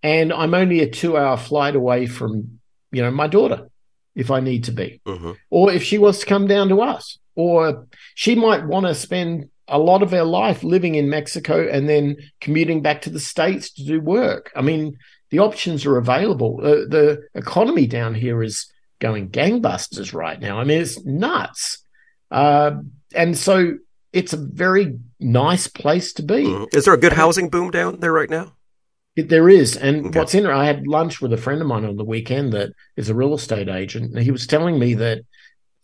and 0.01 0.31
I'm 0.31 0.53
only 0.53 0.81
a 0.81 0.89
two 0.89 1.17
hour 1.17 1.37
flight 1.37 1.75
away 1.75 2.05
from, 2.05 2.58
you 2.91 3.01
know, 3.01 3.11
my 3.11 3.27
daughter 3.27 3.69
if 4.15 4.31
I 4.31 4.39
need 4.39 4.65
to 4.65 4.71
be, 4.71 5.01
mm-hmm. 5.05 5.31
or 5.49 5.71
if 5.71 5.83
she 5.83 5.97
wants 5.97 6.19
to 6.19 6.25
come 6.25 6.47
down 6.47 6.67
to 6.69 6.81
us, 6.81 7.17
or 7.35 7.87
she 8.15 8.35
might 8.35 8.65
want 8.65 8.85
to 8.85 8.93
spend 8.93 9.49
a 9.69 9.79
lot 9.79 10.03
of 10.03 10.11
her 10.11 10.23
life 10.23 10.63
living 10.63 10.95
in 10.95 11.09
Mexico 11.09 11.67
and 11.69 11.87
then 11.87 12.17
commuting 12.41 12.81
back 12.81 13.01
to 13.03 13.09
the 13.09 13.19
States 13.19 13.71
to 13.73 13.85
do 13.85 14.01
work. 14.01 14.51
I 14.55 14.61
mean, 14.61 14.97
the 15.29 15.39
options 15.39 15.85
are 15.85 15.97
available. 15.97 16.59
Uh, 16.61 16.87
the 16.89 17.21
economy 17.35 17.87
down 17.87 18.15
here 18.15 18.43
is 18.43 18.71
going 18.99 19.29
gangbusters 19.29 20.13
right 20.13 20.39
now. 20.39 20.59
I 20.59 20.63
mean, 20.63 20.81
it's 20.81 21.03
nuts. 21.05 21.85
Uh, 22.31 22.71
and 23.15 23.37
so 23.37 23.75
it's 24.11 24.33
a 24.33 24.37
very 24.37 24.97
nice 25.19 25.67
place 25.67 26.13
to 26.13 26.23
be. 26.23 26.43
Mm-hmm. 26.45 26.77
Is 26.77 26.85
there 26.85 26.93
a 26.93 26.99
good 26.99 27.13
housing 27.13 27.49
boom 27.49 27.71
down 27.71 27.99
there 27.99 28.13
right 28.13 28.29
now? 28.29 28.53
There 29.21 29.49
is, 29.49 29.75
and 29.75 30.07
okay. 30.07 30.19
what's 30.19 30.33
in? 30.33 30.45
I 30.45 30.65
had 30.65 30.87
lunch 30.87 31.21
with 31.21 31.33
a 31.33 31.37
friend 31.37 31.61
of 31.61 31.67
mine 31.67 31.85
on 31.85 31.95
the 31.97 32.03
weekend 32.03 32.53
that 32.53 32.71
is 32.95 33.09
a 33.09 33.15
real 33.15 33.33
estate 33.33 33.69
agent, 33.69 34.13
and 34.13 34.23
he 34.23 34.31
was 34.31 34.47
telling 34.47 34.77
me 34.77 34.93
that 34.95 35.21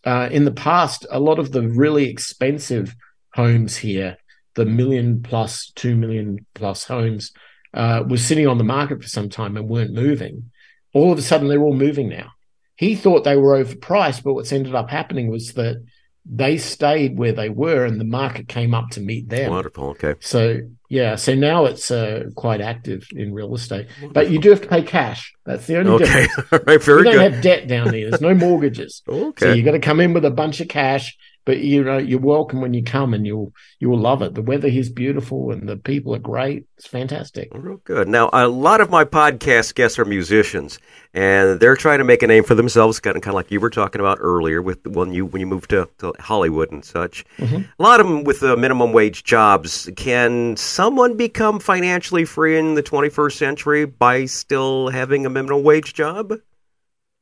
uh, 0.04 0.28
in 0.30 0.44
the 0.44 0.52
past, 0.52 1.06
a 1.10 1.18
lot 1.18 1.38
of 1.38 1.52
the 1.52 1.62
really 1.62 2.08
expensive 2.08 2.94
homes 3.34 3.76
here, 3.76 4.16
the 4.54 4.64
million 4.64 5.22
plus, 5.22 5.72
two 5.74 5.96
million 5.96 6.46
plus 6.54 6.84
homes, 6.84 7.32
uh, 7.74 8.04
was 8.06 8.24
sitting 8.24 8.46
on 8.46 8.58
the 8.58 8.64
market 8.64 9.02
for 9.02 9.08
some 9.08 9.28
time 9.28 9.56
and 9.56 9.68
weren't 9.68 9.92
moving. 9.92 10.50
All 10.94 11.12
of 11.12 11.18
a 11.18 11.22
sudden, 11.22 11.48
they're 11.48 11.62
all 11.62 11.74
moving 11.74 12.08
now. 12.08 12.32
He 12.76 12.94
thought 12.94 13.24
they 13.24 13.36
were 13.36 13.62
overpriced, 13.62 14.22
but 14.22 14.34
what's 14.34 14.52
ended 14.52 14.74
up 14.74 14.90
happening 14.90 15.30
was 15.30 15.54
that 15.54 15.84
they 16.28 16.58
stayed 16.58 17.18
where 17.18 17.32
they 17.32 17.48
were 17.48 17.84
and 17.84 18.00
the 18.00 18.04
market 18.04 18.48
came 18.48 18.74
up 18.74 18.90
to 18.90 19.00
meet 19.00 19.28
them. 19.28 19.50
Wonderful. 19.50 19.90
Okay. 19.90 20.14
So 20.20 20.60
yeah, 20.88 21.16
so 21.16 21.34
now 21.34 21.64
it's 21.64 21.90
uh, 21.90 22.30
quite 22.34 22.60
active 22.60 23.06
in 23.12 23.32
real 23.32 23.54
estate, 23.54 23.86
Wonderful. 24.00 24.12
but 24.12 24.30
you 24.30 24.38
do 24.38 24.50
have 24.50 24.62
to 24.62 24.68
pay 24.68 24.82
cash. 24.82 25.34
That's 25.44 25.66
the 25.66 25.78
only 25.78 25.92
okay. 25.92 26.22
difference. 26.22 26.48
All 26.52 26.58
right, 26.66 26.82
very 26.82 26.98
you 26.98 27.04
don't 27.04 27.14
good. 27.14 27.32
have 27.32 27.42
debt 27.42 27.68
down 27.68 27.92
here. 27.92 28.10
There's 28.10 28.20
no 28.20 28.34
mortgages. 28.34 29.02
okay. 29.08 29.46
So 29.46 29.52
you 29.52 29.62
got 29.62 29.72
to 29.72 29.80
come 29.80 30.00
in 30.00 30.12
with 30.12 30.24
a 30.24 30.30
bunch 30.30 30.60
of 30.60 30.68
cash 30.68 31.16
but 31.46 31.60
you 31.60 31.82
know 31.82 31.96
you're 31.96 32.18
welcome 32.18 32.60
when 32.60 32.74
you 32.74 32.82
come 32.82 33.14
and 33.14 33.26
you'll 33.26 33.54
you'll 33.78 33.98
love 33.98 34.20
it. 34.20 34.34
The 34.34 34.42
weather 34.42 34.68
here's 34.68 34.90
beautiful 34.90 35.52
and 35.52 35.66
the 35.66 35.76
people 35.76 36.14
are 36.14 36.18
great. 36.18 36.66
It's 36.76 36.88
fantastic. 36.88 37.48
Real 37.54 37.78
good. 37.84 38.08
Now 38.08 38.28
a 38.32 38.48
lot 38.48 38.82
of 38.82 38.90
my 38.90 39.04
podcast 39.04 39.74
guests 39.76 39.98
are 39.98 40.04
musicians 40.04 40.78
and 41.14 41.60
they're 41.60 41.76
trying 41.76 41.98
to 41.98 42.04
make 42.04 42.22
a 42.22 42.26
name 42.26 42.42
for 42.44 42.54
themselves 42.54 43.00
kind 43.00 43.16
of, 43.16 43.22
kind 43.22 43.32
of 43.32 43.36
like 43.36 43.50
you 43.50 43.60
were 43.60 43.70
talking 43.70 44.00
about 44.00 44.18
earlier 44.20 44.60
with 44.60 44.84
when 44.88 45.12
you 45.14 45.24
when 45.24 45.40
you 45.40 45.46
moved 45.46 45.70
to, 45.70 45.88
to 45.98 46.12
hollywood 46.18 46.72
and 46.72 46.84
such. 46.84 47.24
Mm-hmm. 47.38 47.62
a 47.78 47.82
lot 47.82 48.00
of 48.00 48.08
them 48.08 48.24
with 48.24 48.40
the 48.40 48.56
minimum 48.56 48.92
wage 48.92 49.22
jobs. 49.22 49.88
Can 49.96 50.56
someone 50.56 51.16
become 51.16 51.60
financially 51.60 52.24
free 52.24 52.58
in 52.58 52.74
the 52.74 52.82
21st 52.82 53.32
century 53.32 53.84
by 53.86 54.26
still 54.26 54.88
having 54.88 55.24
a 55.24 55.30
minimum 55.30 55.62
wage 55.62 55.94
job? 55.94 56.34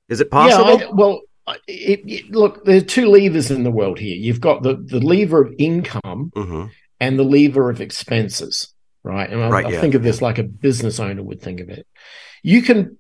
Is 0.09 0.21
it 0.21 0.31
possible 0.31 0.81
yeah, 0.81 0.87
I, 0.87 0.93
well 0.93 1.21
it, 1.67 2.01
it, 2.07 2.31
look, 2.31 2.65
there 2.65 2.79
are 2.79 2.81
two 2.81 3.07
levers 3.07 3.51
in 3.51 3.65
the 3.65 3.71
world 3.71 3.99
here. 3.99 4.17
You've 4.17 4.41
got 4.41 4.63
the, 4.63 4.75
the 4.75 5.01
lever 5.01 5.43
of 5.43 5.55
income 5.59 6.33
mm-hmm. 6.35 6.67
and 7.01 7.19
the 7.19 7.25
lever 7.25 7.71
of 7.71 7.81
expenses. 7.81 8.73
right? 9.03 9.31
And 9.31 9.43
I, 9.43 9.49
Right, 9.49 9.67
I 9.67 9.71
yeah. 9.71 9.81
think 9.81 9.95
of 9.95 10.03
this 10.03 10.23
like 10.23 10.39
a 10.39 10.45
business 10.45 10.99
owner 11.01 11.23
would 11.23 11.43
think 11.43 11.61
of 11.61 11.69
it. 11.69 11.87
You 12.43 12.63
can 12.63 12.99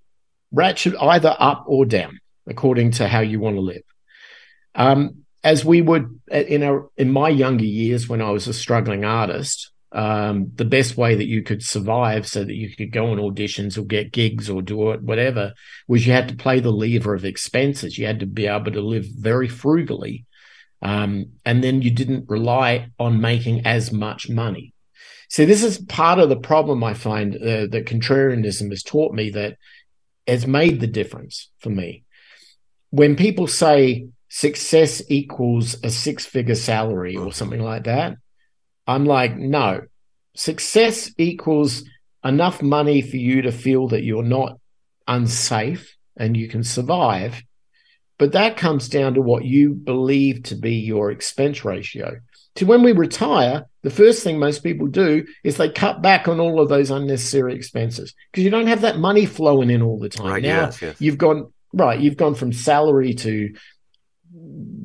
ratchet 0.52 0.94
either 1.00 1.34
up 1.38 1.64
or 1.66 1.84
down 1.84 2.18
according 2.46 2.92
to 2.92 3.08
how 3.08 3.20
you 3.20 3.40
want 3.40 3.56
to 3.56 3.60
live. 3.60 3.82
Um, 4.74 5.24
as 5.42 5.64
we 5.64 5.82
would 5.82 6.20
uh, 6.32 6.36
in 6.36 6.62
our 6.62 6.88
in 6.96 7.12
my 7.12 7.28
younger 7.28 7.64
years 7.64 8.08
when 8.08 8.22
I 8.22 8.30
was 8.30 8.48
a 8.48 8.54
struggling 8.54 9.04
artist, 9.04 9.70
um, 9.94 10.50
the 10.56 10.64
best 10.64 10.96
way 10.96 11.14
that 11.14 11.28
you 11.28 11.42
could 11.42 11.62
survive 11.62 12.26
so 12.26 12.42
that 12.42 12.54
you 12.54 12.74
could 12.74 12.90
go 12.90 13.12
on 13.12 13.18
auditions 13.18 13.78
or 13.78 13.82
get 13.82 14.12
gigs 14.12 14.50
or 14.50 14.60
do 14.60 14.90
it 14.90 15.02
whatever 15.02 15.54
was 15.86 16.04
you 16.04 16.12
had 16.12 16.28
to 16.28 16.36
play 16.36 16.58
the 16.58 16.72
lever 16.72 17.14
of 17.14 17.24
expenses. 17.24 17.96
You 17.96 18.06
had 18.06 18.18
to 18.20 18.26
be 18.26 18.48
able 18.48 18.72
to 18.72 18.80
live 18.80 19.06
very 19.16 19.46
frugally, 19.46 20.26
um, 20.82 21.26
and 21.46 21.62
then 21.62 21.80
you 21.80 21.92
didn't 21.92 22.28
rely 22.28 22.88
on 22.98 23.20
making 23.20 23.66
as 23.66 23.92
much 23.92 24.28
money. 24.28 24.74
So 25.28 25.46
this 25.46 25.62
is 25.62 25.78
part 25.78 26.18
of 26.18 26.28
the 26.28 26.36
problem 26.36 26.82
I 26.82 26.94
find 26.94 27.36
uh, 27.36 27.66
that 27.70 27.86
contrarianism 27.86 28.70
has 28.70 28.82
taught 28.82 29.14
me 29.14 29.30
that 29.30 29.58
has 30.26 30.46
made 30.46 30.80
the 30.80 30.86
difference 30.88 31.50
for 31.58 31.70
me. 31.70 32.02
When 32.90 33.14
people 33.14 33.46
say 33.46 34.08
success 34.28 35.02
equals 35.08 35.76
a 35.84 35.90
six 35.90 36.26
figure 36.26 36.56
salary 36.56 37.16
or 37.16 37.32
something 37.32 37.60
like 37.60 37.84
that, 37.84 38.16
I'm 38.86 39.04
like, 39.04 39.36
no, 39.36 39.82
success 40.34 41.10
equals 41.16 41.84
enough 42.24 42.62
money 42.62 43.02
for 43.02 43.16
you 43.16 43.42
to 43.42 43.52
feel 43.52 43.88
that 43.88 44.02
you're 44.02 44.22
not 44.22 44.58
unsafe 45.06 45.96
and 46.16 46.36
you 46.36 46.48
can 46.48 46.64
survive. 46.64 47.42
But 48.18 48.32
that 48.32 48.56
comes 48.56 48.88
down 48.88 49.14
to 49.14 49.20
what 49.20 49.44
you 49.44 49.74
believe 49.74 50.44
to 50.44 50.54
be 50.54 50.76
your 50.76 51.10
expense 51.10 51.64
ratio. 51.64 52.20
To 52.56 52.66
when 52.66 52.82
we 52.82 52.92
retire, 52.92 53.66
the 53.82 53.90
first 53.90 54.22
thing 54.22 54.38
most 54.38 54.62
people 54.62 54.86
do 54.86 55.26
is 55.42 55.56
they 55.56 55.68
cut 55.68 56.00
back 56.00 56.28
on 56.28 56.38
all 56.38 56.60
of 56.60 56.68
those 56.68 56.90
unnecessary 56.90 57.54
expenses 57.54 58.14
because 58.30 58.44
you 58.44 58.50
don't 58.50 58.68
have 58.68 58.82
that 58.82 58.98
money 58.98 59.26
flowing 59.26 59.70
in 59.70 59.82
all 59.82 59.98
the 59.98 60.08
time. 60.08 60.26
Right, 60.26 60.42
now 60.42 60.66
yes, 60.66 60.80
yes. 60.80 61.00
you've 61.00 61.18
gone 61.18 61.52
right, 61.72 61.98
you've 61.98 62.16
gone 62.16 62.36
from 62.36 62.52
salary 62.52 63.14
to 63.14 63.52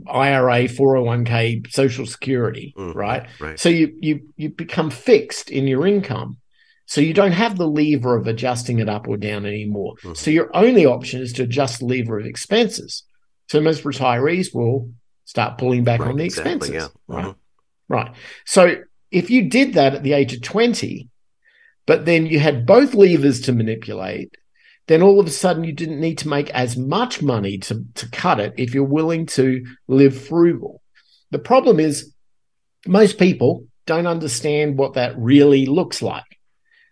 IRA, 0.08 0.68
401k, 0.68 1.64
social 1.70 2.06
security, 2.06 2.74
Mhm, 2.78 2.96
right? 2.96 3.28
right. 3.40 3.60
So 3.60 3.70
you 3.70 3.94
you 4.00 4.22
you 4.38 4.50
become 4.50 4.90
fixed 4.90 5.50
in 5.50 5.68
your 5.68 5.86
income. 5.86 6.38
So 6.86 7.02
you 7.02 7.14
don't 7.14 7.34
have 7.34 7.58
the 7.58 7.68
lever 7.68 8.16
of 8.18 8.26
adjusting 8.28 8.80
it 8.80 8.90
up 8.90 9.08
or 9.08 9.16
down 9.18 9.46
anymore. 9.46 9.94
Mhm. 10.04 10.18
So 10.18 10.32
your 10.32 10.50
only 10.56 10.86
option 10.86 11.22
is 11.22 11.34
to 11.34 11.44
adjust 11.44 11.80
the 11.80 11.86
lever 11.86 12.20
of 12.20 12.26
expenses. 12.26 13.04
So 13.50 13.62
most 13.62 13.84
retirees 13.84 14.54
will 14.54 14.92
start 15.26 15.60
pulling 15.60 15.84
back 15.84 16.00
Right, 16.00 16.10
on 16.10 16.18
the 16.18 16.26
exactly, 16.26 16.70
expenses. 16.70 16.92
yeah. 17.08 17.16
Right. 17.16 17.26
Mhm. 17.26 17.36
Right. 17.90 18.12
So 18.46 18.78
if 19.12 19.30
you 19.30 19.44
did 19.50 19.74
that 19.74 19.94
at 19.94 20.04
the 20.04 20.14
age 20.14 20.34
of 20.34 20.42
20, 20.42 21.10
but 21.86 22.06
then 22.06 22.26
you 22.26 22.40
had 22.40 22.66
both 22.66 22.94
levers 22.96 23.42
to 23.42 23.54
manipulate, 23.54 24.36
then 24.90 25.04
all 25.04 25.20
of 25.20 25.28
a 25.28 25.32
sudden 25.32 25.64
you 25.64 25.72
didn't 25.72 26.02
need 26.02 26.18
to 26.18 26.28
make 26.28 26.50
as 26.50 26.76
much 26.76 27.22
money 27.22 27.60
to, 27.60 27.86
to 27.94 28.10
cut 28.10 28.40
it 28.40 28.56
if 28.58 28.74
you're 28.74 28.84
willing 28.84 29.28
to 29.28 29.64
live 29.88 30.20
frugal. 30.20 30.82
The 31.30 31.38
problem 31.38 31.80
is 31.80 32.12
most 32.88 33.20
people 33.20 33.68
don't 33.86 34.08
understand 34.08 34.80
what 34.80 34.96
that 34.96 35.16
really 35.16 35.68
looks 35.68 36.02
like. 36.02 36.24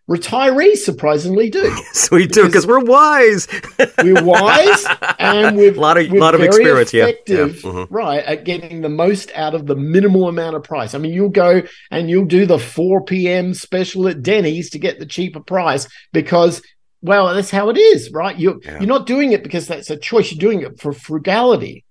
Retirees 0.08 0.78
surprisingly 0.78 1.50
do. 1.50 1.76
So 1.94 2.16
we 2.16 2.28
do 2.28 2.46
because 2.46 2.68
we're 2.68 2.86
wise. 2.86 3.48
We're 4.04 4.24
wise 4.24 4.86
and 5.18 5.58
we're 5.58 5.74
a 5.74 5.76
lot 5.80 5.98
of 5.98 6.10
lot 6.12 6.36
of 6.36 6.40
very 6.40 6.48
experience. 6.50 6.94
Yeah, 6.94 7.08
yeah. 7.26 7.48
Mhm. 7.48 7.88
right, 7.90 8.24
at 8.24 8.46
getting 8.46 8.82
the 8.82 8.90
most 8.90 9.32
out 9.34 9.56
of 9.56 9.66
the 9.66 9.76
minimal 9.76 10.30
amount 10.30 10.56
of 10.56 10.64
price. 10.64 10.94
I 10.94 11.00
mean, 11.00 11.12
you'll 11.14 11.30
go 11.30 11.64
and 11.90 12.10
you'll 12.10 12.26
do 12.26 12.46
the 12.46 12.60
4 12.60 13.04
p.m. 13.06 13.56
special 13.56 14.08
at 14.08 14.22
Denny's 14.22 14.70
to 14.70 14.80
get 14.80 15.00
the 15.00 15.06
cheaper 15.08 15.40
price 15.40 15.88
because, 16.14 16.62
well, 17.08 17.34
that's 17.34 17.52
how 17.52 17.70
it 17.70 17.78
is, 17.78 18.12
right? 18.12 18.38
You're 18.38 18.58
Yeah. 18.64 18.80
you're 18.80 18.88
not 18.88 19.08
doing 19.08 19.32
it 19.32 19.44
because 19.44 19.68
that's 19.68 19.90
a 19.90 19.98
choice. 19.98 20.32
You're 20.32 20.40
doing 20.40 20.62
it 20.62 20.80
for 20.80 20.94
frugality. 20.94 21.84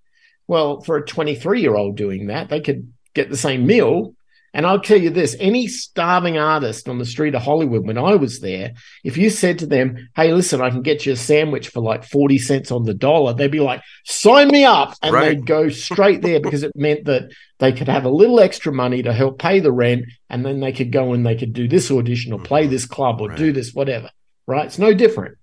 Well, 0.48 0.80
for 0.80 0.96
a 0.96 1.04
23 1.04 1.60
year 1.60 1.74
old 1.74 1.96
doing 1.96 2.26
that, 2.28 2.48
they 2.48 2.60
could 2.60 2.92
get 3.14 3.30
the 3.30 3.36
same 3.36 3.66
meal. 3.66 4.12
And 4.54 4.64
I'll 4.64 4.80
tell 4.80 4.96
you 4.98 5.10
this 5.10 5.36
any 5.38 5.66
starving 5.66 6.38
artist 6.38 6.88
on 6.88 6.96
the 6.96 7.04
street 7.04 7.34
of 7.34 7.42
Hollywood, 7.42 7.86
when 7.86 7.98
I 7.98 8.14
was 8.14 8.40
there, 8.40 8.72
if 9.04 9.18
you 9.18 9.28
said 9.28 9.58
to 9.58 9.66
them, 9.66 10.08
Hey, 10.16 10.32
listen, 10.32 10.62
I 10.62 10.70
can 10.70 10.80
get 10.80 11.04
you 11.04 11.12
a 11.12 11.16
sandwich 11.16 11.68
for 11.68 11.80
like 11.82 12.04
40 12.04 12.38
cents 12.38 12.70
on 12.70 12.84
the 12.84 12.94
dollar, 12.94 13.34
they'd 13.34 13.50
be 13.50 13.60
like, 13.60 13.82
Sign 14.06 14.48
me 14.48 14.64
up. 14.64 14.94
And 15.02 15.12
Right. 15.12 15.28
they'd 15.36 15.46
go 15.46 15.68
straight 15.68 16.22
there 16.22 16.40
because 16.40 16.62
it 16.62 16.72
meant 16.74 17.04
that 17.04 17.24
they 17.58 17.72
could 17.72 17.88
have 17.88 18.06
a 18.06 18.10
little 18.10 18.40
extra 18.40 18.72
money 18.72 19.02
to 19.02 19.12
help 19.12 19.38
pay 19.38 19.60
the 19.60 19.72
rent. 19.72 20.06
And 20.30 20.46
then 20.46 20.60
they 20.60 20.72
could 20.72 20.90
go 20.90 21.12
and 21.12 21.26
they 21.26 21.36
could 21.36 21.52
do 21.52 21.68
this 21.68 21.90
audition 21.90 22.32
or 22.32 22.38
play 22.38 22.62
mm-hmm. 22.62 22.70
this 22.70 22.86
club 22.86 23.20
or 23.20 23.28
Right. 23.28 23.36
do 23.38 23.52
this, 23.52 23.74
whatever. 23.74 24.08
Right. 24.46 24.66
It's 24.66 24.78
no 24.78 24.94
different. 24.94 25.38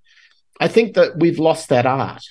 I 0.60 0.68
think 0.68 0.96
that 0.96 1.18
we've 1.20 1.40
lost 1.40 1.70
that 1.70 1.86
art. 1.86 2.24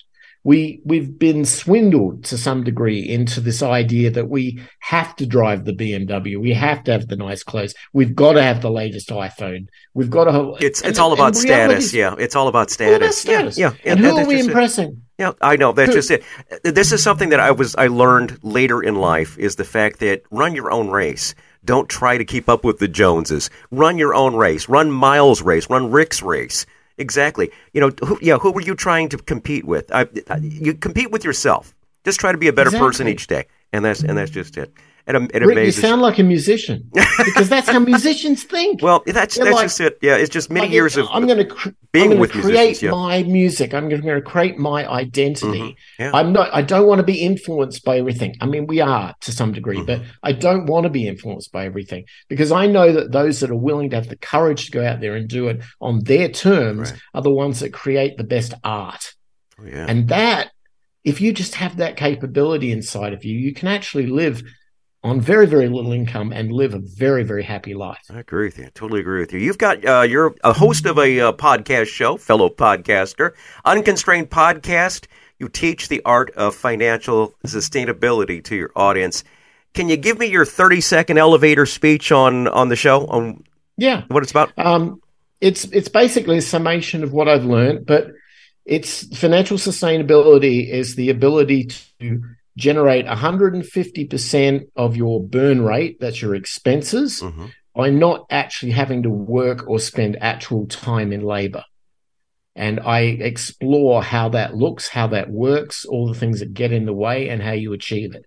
We 0.45 0.81
we've 0.85 1.17
been 1.21 1.45
swindled 1.45 2.25
to 2.25 2.37
some 2.37 2.65
degree 2.65 3.09
into 3.09 3.41
this 3.41 3.63
idea 3.63 4.11
that 4.11 4.29
we 4.29 4.61
have 4.81 5.15
to 5.17 5.27
drive 5.27 5.65
the 5.65 5.73
BMW, 5.73 6.41
we 6.41 6.53
have 6.53 6.83
to 6.85 6.91
have 6.93 7.07
the 7.07 7.15
nice 7.15 7.45
clothes, 7.45 7.75
we've 7.93 8.17
got 8.17 8.33
to 8.33 8.43
have 8.43 8.61
the 8.61 8.71
latest 8.71 9.11
iPhone, 9.11 9.69
we've 9.95 10.11
got 10.11 10.25
to. 10.25 10.33
Have, 10.33 10.47
It's 10.61 10.81
and- 10.81 10.91
it's 10.91 10.99
all 10.99 11.13
about 11.13 11.37
status. 11.37 11.85
is 11.85 11.95
Yeah, 11.95 12.17
it's 12.19 12.35
all 12.35 12.49
about 12.49 12.71
status. 12.71 13.19
status. 13.19 13.57
Yeah, 13.57 13.75
yeah. 13.85 13.93
and 13.93 14.01
who 14.01 14.07
that's 14.17 14.19
are 14.19 14.27
we 14.29 14.35
just 14.35 14.47
it. 14.49 14.51
impressing? 14.51 15.03
Yeah, 15.17 15.33
I 15.41 15.55
know. 15.55 15.71
That's 15.71 15.91
Who- 15.91 15.95
just 15.95 16.11
it. 16.11 16.25
This 16.65 16.91
is 16.91 17.01
something 17.05 17.29
that 17.29 17.39
I 17.39 17.53
was 17.53 17.77
I 17.77 17.87
learned 17.87 18.41
later 18.43 18.83
in 18.83 18.97
life 18.97 19.39
is 19.39 19.55
the 19.55 19.65
fact 19.65 20.01
that 20.01 20.23
run 20.33 20.57
your 20.57 20.73
own 20.73 20.91
race. 20.91 21.37
Don't 21.65 21.89
try 21.89 22.19
to 22.19 22.25
keep 22.25 22.49
up 22.49 22.65
with 22.65 22.79
the 22.79 22.89
Joneses. 22.89 23.51
Run 23.71 23.99
your 23.99 24.15
own 24.15 24.35
race. 24.35 24.69
Run 24.69 24.91
Myles' 24.91 25.43
race. 25.43 25.71
Run 25.71 25.91
Rik's 25.91 26.23
race. 26.23 26.67
Exactly. 26.99 27.51
You 27.73 27.81
know, 27.81 27.91
who, 28.05 28.19
yeah. 28.21 28.39
Who 28.39 28.53
were 28.53 28.61
you 28.61 28.75
trying 28.75 29.09
to 29.11 29.17
compete 29.17 29.65
with? 29.65 29.93
I, 29.93 30.09
I, 30.29 30.37
you 30.37 30.75
compete 30.75 31.11
with 31.11 31.25
yourself. 31.25 31.75
Just 32.05 32.21
try 32.21 32.33
to 32.33 32.39
be 32.39 32.49
a 32.49 32.53
better 32.53 32.71
person 32.71 33.07
each 33.07 33.29
day, 33.29 33.47
and 33.73 33.85
that's 33.85 34.03
and 34.03 34.19
that's 34.19 34.31
just 34.31 34.57
it. 34.57 34.73
It, 35.07 35.17
it 35.35 35.43
Rik, 35.45 35.67
you 35.67 35.73
sound 35.73 36.01
like 36.01 36.19
a 36.19 36.23
musician 36.23 36.89
because 37.25 37.49
that's 37.49 37.69
how 37.69 37.79
musicians 37.95 38.45
think. 38.45 38.81
well, 38.83 39.03
that's 39.07 39.37
You're 39.37 39.47
that's 39.47 39.55
like- 39.57 39.65
just 39.65 39.81
it. 39.81 39.99
Yeah, 40.01 40.17
it's 40.17 40.31
just 40.31 40.49
many 40.51 40.67
Like, 40.67 40.73
years 40.73 40.97
of 40.97 41.07
I'm 41.11 41.27
going 41.27 41.39
to 41.39 41.45
cr- 41.45 41.71
being 41.93 42.19
with 42.21 42.31
create 42.31 42.81
yeah. 42.83 42.93
my 42.93 43.23
music. 43.25 43.75
I'm 43.75 43.89
going 43.89 44.03
to 44.03 44.23
create 44.23 44.59
my 44.59 44.89
identity. 44.89 45.59
Mhm, 45.61 45.77
yeah. 45.99 46.11
I'm 46.15 46.33
not. 46.33 46.55
I 46.55 46.63
don't 46.63 46.87
want 46.87 47.01
to 47.01 47.03
be 47.05 47.21
influenced 47.21 47.85
by 47.85 47.99
everything. 47.99 48.37
I 48.41 48.47
mean, 48.47 48.67
we 48.67 48.81
are 48.81 49.15
to 49.23 49.33
some 49.33 49.53
degree, 49.53 49.79
Mm-hmm. 49.79 49.87
but 49.87 50.03
I 50.23 50.33
don't 50.33 50.67
want 50.67 50.85
to 50.85 50.91
be 50.91 51.09
influenced 51.09 51.51
by 51.51 51.67
everything 51.67 52.05
because 52.29 52.53
I 52.53 52.67
know 52.67 52.93
that 52.93 53.11
those 53.13 53.41
that 53.41 53.51
are 53.51 53.57
willing 53.57 53.91
to 53.91 53.97
have 53.97 54.09
the 54.09 54.17
courage 54.17 54.67
to 54.67 54.71
go 54.73 54.87
out 54.87 55.01
there 55.01 55.17
and 55.17 55.29
do 55.29 55.49
it 55.49 55.63
on 55.81 56.05
their 56.05 56.29
terms 56.29 56.91
Right. 56.93 57.01
are 57.15 57.23
the 57.23 57.31
ones 57.31 57.61
that 57.61 57.73
create 57.73 58.17
the 58.19 58.25
best 58.25 58.55
art. 58.63 59.15
Oh, 59.61 59.65
yeah. 59.67 59.87
And 59.89 60.09
that, 60.09 60.51
if 61.05 61.21
you 61.21 61.33
just 61.33 61.57
have 61.57 61.79
that 61.79 61.97
capability 61.97 62.71
inside 62.71 63.13
of 63.13 63.25
you, 63.25 63.37
you 63.37 63.53
can 63.53 63.67
actually 63.69 64.07
live 64.07 64.43
on 65.05 65.21
very, 65.21 65.47
very 65.47 65.69
little 65.69 65.93
income 65.93 66.33
and 66.33 66.53
live 66.53 66.75
a 66.75 66.79
very, 66.79 67.25
very 67.25 67.43
happy 67.43 67.75
life. 67.75 67.99
I 68.11 68.21
agree 68.21 68.47
with 68.47 68.59
you. 68.59 68.67
I 68.67 68.71
totally 68.75 69.01
agree 69.01 69.21
with 69.21 69.33
you. 69.33 69.41
You've 69.41 69.59
got 69.59 69.85
uh, 69.85 70.03
you're 70.03 70.35
a 70.45 70.53
host 70.53 70.87
of 70.87 70.99
a 70.99 71.21
uh, 71.21 71.33
podcast 71.33 71.89
show, 71.89 72.17
fellow 72.17 72.49
podcaster, 72.49 73.33
Unconstrained 73.65 74.31
Podcast. 74.31 75.07
You 75.39 75.49
teach 75.49 75.89
the 75.89 76.03
art 76.05 76.31
of 76.37 76.55
financial 76.55 77.35
sustainability 77.45 78.43
to 78.45 78.55
your 78.55 78.71
audience. 78.77 79.25
Can 79.75 79.89
you 79.89 79.97
give 79.97 80.19
me 80.19 80.27
your 80.27 80.45
30 80.45 80.81
second 80.81 81.19
elevator 81.19 81.67
speech 81.67 82.13
on 82.13 82.47
on 82.49 82.69
the 82.69 82.77
show 82.77 83.07
on 83.07 83.43
Yeah. 83.77 84.05
what 84.09 84.23
it's 84.23 84.31
about? 84.31 84.53
Um, 84.57 85.01
it's 85.41 85.65
it's 85.65 85.89
basically 85.89 86.39
a 86.39 86.43
summation 86.43 87.03
of 87.03 87.13
what 87.13 87.29
I've 87.29 87.45
learned, 87.45 87.87
but 87.87 88.09
it's 88.65 89.17
financial 89.17 89.57
sustainability 89.57 90.69
is 90.71 90.95
the 90.95 91.11
ability 91.11 91.71
to 91.99 92.23
generate 92.57 93.07
150% 93.07 94.69
of 94.77 94.97
your 94.97 95.23
burn 95.23 95.63
rate, 95.63 95.99
that's 96.01 96.21
your 96.21 96.35
expenses, 96.35 97.21
Mhm. 97.23 97.51
by 97.75 97.91
not 97.91 98.27
actually 98.31 98.73
having 98.73 99.03
to 99.05 99.11
work 99.11 99.67
or 99.69 99.79
spend 99.79 100.17
actual 100.21 100.67
time 100.67 101.13
in 101.13 101.23
labor. 101.23 101.65
And 102.55 102.81
I 102.81 103.01
explore 103.01 104.03
how 104.03 104.29
that 104.31 104.55
looks, 104.55 104.89
how 104.89 105.07
that 105.09 105.31
works, 105.31 105.87
all 105.87 106.07
the 106.07 106.19
things 106.19 106.41
that 106.41 106.53
get 106.53 106.71
in 106.73 106.85
the 106.85 106.93
way, 106.93 107.31
and 107.31 107.43
how 107.43 107.53
you 107.53 107.73
achieve 107.73 108.15
it. 108.15 108.27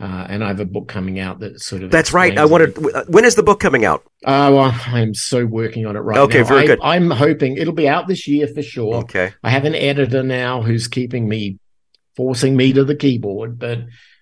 Uh, 0.00 0.26
and 0.28 0.44
I 0.44 0.48
have 0.48 0.60
a 0.60 0.64
book 0.64 0.86
coming 0.86 1.18
out 1.18 1.40
that 1.40 1.60
sort 1.60 1.82
of 1.82 1.90
That's 1.90 2.12
right. 2.12 2.38
I 2.38 2.44
wanted. 2.44 2.78
When 3.08 3.24
is 3.24 3.34
the 3.34 3.42
book 3.42 3.58
coming 3.58 3.84
out? 3.84 4.04
Oh, 4.24 4.54
well, 4.54 4.74
I'm 4.86 5.12
so 5.12 5.44
working 5.44 5.86
on 5.86 5.96
it 5.96 6.00
right 6.00 6.18
Okay, 6.18 6.38
now. 6.38 6.44
very 6.44 6.62
I, 6.62 6.66
good. 6.66 6.78
I'm 6.82 7.10
hoping 7.10 7.56
it'll 7.56 7.74
be 7.74 7.88
out 7.88 8.06
this 8.06 8.28
year 8.28 8.46
for 8.46 8.62
sure. 8.62 8.94
Okay. 8.98 9.32
I 9.42 9.50
have 9.50 9.64
an 9.64 9.74
editor 9.74 10.22
now 10.22 10.62
who's 10.62 10.86
keeping 10.86 11.28
me, 11.28 11.58
forcing 12.18 12.56
me 12.56 12.72
to 12.72 12.82
the 12.82 12.96
keyboard, 12.96 13.60
but 13.60 13.78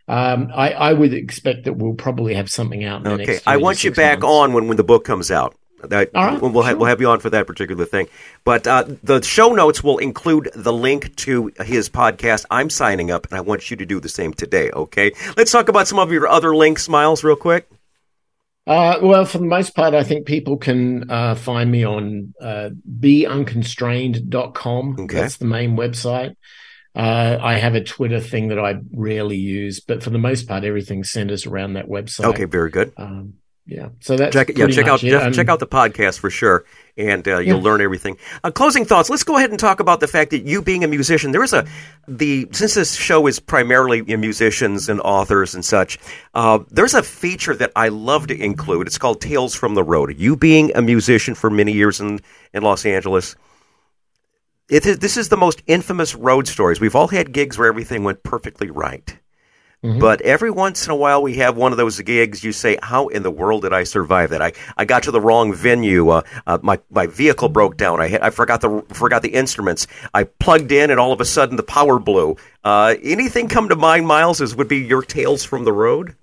um, 0.06 0.52
I, 0.54 0.72
I 0.72 0.92
would 0.92 1.14
expect 1.14 1.64
that 1.64 1.78
we'll 1.78 1.94
probably 1.94 2.34
have 2.34 2.50
something 2.50 2.84
out 2.84 2.98
in 2.98 3.16
the 3.16 3.22
Okay. 3.22 3.40
I 3.46 3.56
want 3.56 3.82
you 3.82 3.90
back 3.90 4.20
months. 4.20 4.32
on 4.32 4.52
when, 4.52 4.68
when 4.68 4.76
the 4.76 4.84
book 4.84 5.06
comes 5.06 5.30
out. 5.30 5.56
That, 5.82 6.10
All 6.14 6.26
right, 6.26 6.40
we'll, 6.40 6.50
we'll, 6.50 6.64
have, 6.64 6.76
we'll 6.78 6.88
have 6.88 7.00
you 7.00 7.08
on 7.08 7.20
for 7.20 7.30
that 7.30 7.46
particular 7.46 7.86
thing. 7.86 8.08
But 8.44 8.66
uh, 8.66 8.84
the 9.02 9.22
show 9.22 9.54
notes 9.54 9.82
will 9.82 9.96
include 9.98 10.50
the 10.54 10.74
link 10.74 11.16
to 11.16 11.52
his 11.64 11.88
podcast. 11.88 12.44
I'm 12.50 12.68
signing 12.68 13.10
up, 13.10 13.26
and 13.26 13.34
I 13.34 13.40
want 13.40 13.70
you 13.70 13.78
to 13.78 13.86
do 13.86 13.98
the 13.98 14.10
same 14.10 14.34
today, 14.34 14.70
okay? 14.70 15.12
Let's 15.36 15.52
talk 15.52 15.70
about 15.70 15.88
some 15.88 15.98
of 15.98 16.12
your 16.12 16.28
other 16.28 16.54
links, 16.54 16.86
Myles, 16.88 17.24
real 17.24 17.36
quick. 17.36 17.66
Uh, 18.66 18.98
well, 19.00 19.24
for 19.24 19.38
the 19.38 19.46
most 19.46 19.74
part, 19.74 19.94
I 19.94 20.02
think 20.02 20.26
people 20.26 20.58
can 20.58 21.10
uh, 21.10 21.34
find 21.36 21.70
me 21.70 21.84
on 21.84 22.34
uh, 22.40 22.70
beunconstrained.com. 23.00 24.96
Okay. 24.98 25.14
That's 25.14 25.36
the 25.38 25.46
main 25.46 25.76
website. 25.76 26.34
Uh, 26.96 27.38
I 27.42 27.54
have 27.54 27.74
a 27.74 27.84
Twitter 27.84 28.20
thing 28.20 28.48
that 28.48 28.58
I 28.58 28.76
rarely 28.92 29.36
use, 29.36 29.80
but 29.80 30.02
for 30.02 30.08
the 30.08 30.18
most 30.18 30.48
part, 30.48 30.64
everything 30.64 31.04
centers 31.04 31.44
around 31.44 31.74
that 31.74 31.88
website. 31.88 32.24
Okay, 32.24 32.46
very 32.46 32.70
good. 32.70 32.92
Um, 32.96 33.34
yeah. 33.66 33.88
So 34.00 34.16
that's 34.16 34.32
check, 34.32 34.56
yeah, 34.56 34.68
check 34.68 34.86
out 34.86 35.00
Jeff, 35.00 35.34
check 35.34 35.48
out 35.48 35.58
the 35.58 35.66
podcast 35.66 36.20
for 36.20 36.30
sure, 36.30 36.64
and 36.96 37.26
uh, 37.26 37.38
you'll 37.38 37.58
yeah. 37.58 37.64
learn 37.64 37.80
everything. 37.80 38.16
Uh, 38.44 38.52
closing 38.52 38.84
thoughts. 38.84 39.10
Let's 39.10 39.24
go 39.24 39.36
ahead 39.36 39.50
and 39.50 39.58
talk 39.58 39.80
about 39.80 39.98
the 39.98 40.06
fact 40.06 40.30
that 40.30 40.44
you 40.44 40.62
being 40.62 40.84
a 40.84 40.88
musician, 40.88 41.32
there 41.32 41.42
is 41.42 41.52
a 41.52 41.66
the 42.06 42.48
since 42.52 42.74
this 42.74 42.94
show 42.94 43.26
is 43.26 43.40
primarily 43.40 44.02
musicians 44.02 44.88
and 44.88 45.00
authors 45.00 45.54
and 45.54 45.64
such. 45.64 45.98
Uh, 46.32 46.60
there's 46.70 46.94
a 46.94 47.02
feature 47.02 47.56
that 47.56 47.72
I 47.74 47.88
love 47.88 48.28
to 48.28 48.40
include. 48.40 48.86
It's 48.86 48.98
called 48.98 49.20
Tales 49.20 49.54
from 49.54 49.74
the 49.74 49.82
Road. 49.82 50.14
You 50.16 50.36
being 50.36 50.70
a 50.76 50.80
musician 50.80 51.34
for 51.34 51.50
many 51.50 51.72
years 51.72 52.00
in 52.00 52.20
in 52.54 52.62
Los 52.62 52.86
Angeles. 52.86 53.34
It 54.68 54.84
is, 54.84 54.98
this 54.98 55.16
is 55.16 55.28
the 55.28 55.36
most 55.36 55.62
infamous 55.66 56.14
road 56.14 56.48
stories. 56.48 56.80
We've 56.80 56.96
all 56.96 57.08
had 57.08 57.32
gigs 57.32 57.56
where 57.56 57.68
everything 57.68 58.02
went 58.02 58.22
perfectly 58.22 58.70
right. 58.70 59.16
Mm-hmm. 59.84 60.00
But 60.00 60.22
every 60.22 60.50
once 60.50 60.86
in 60.86 60.90
a 60.90 60.96
while, 60.96 61.22
we 61.22 61.36
have 61.36 61.56
one 61.56 61.70
of 61.70 61.78
those 61.78 62.00
gigs. 62.00 62.42
You 62.42 62.50
say, 62.50 62.78
"How 62.82 63.08
in 63.08 63.22
the 63.22 63.30
world 63.30 63.62
did 63.62 63.72
I 63.72 63.84
survive 63.84 64.30
that? 64.30 64.42
I, 64.42 64.52
I 64.76 64.84
got 64.84 65.04
to 65.04 65.10
the 65.10 65.20
wrong 65.20 65.52
venue. 65.52 66.08
Uh, 66.08 66.22
uh, 66.46 66.58
my 66.62 66.80
my 66.90 67.06
vehicle 67.06 67.50
broke 67.50 67.76
down. 67.76 68.00
I 68.00 68.18
I 68.20 68.30
forgot 68.30 68.62
the 68.62 68.82
forgot 68.88 69.22
the 69.22 69.28
instruments. 69.34 69.86
I 70.14 70.24
plugged 70.24 70.72
in, 70.72 70.90
and 70.90 70.98
all 70.98 71.12
of 71.12 71.20
a 71.20 71.24
sudden, 71.24 71.56
the 71.56 71.62
power 71.62 71.98
blew." 71.98 72.36
Uh, 72.64 72.96
anything 73.02 73.48
come 73.48 73.68
to 73.68 73.76
mind, 73.76 74.06
Myles? 74.06 74.40
As 74.40 74.56
would 74.56 74.66
be 74.66 74.78
your 74.78 75.02
tales 75.02 75.44
from 75.44 75.64
the 75.64 75.74
road. 75.74 76.16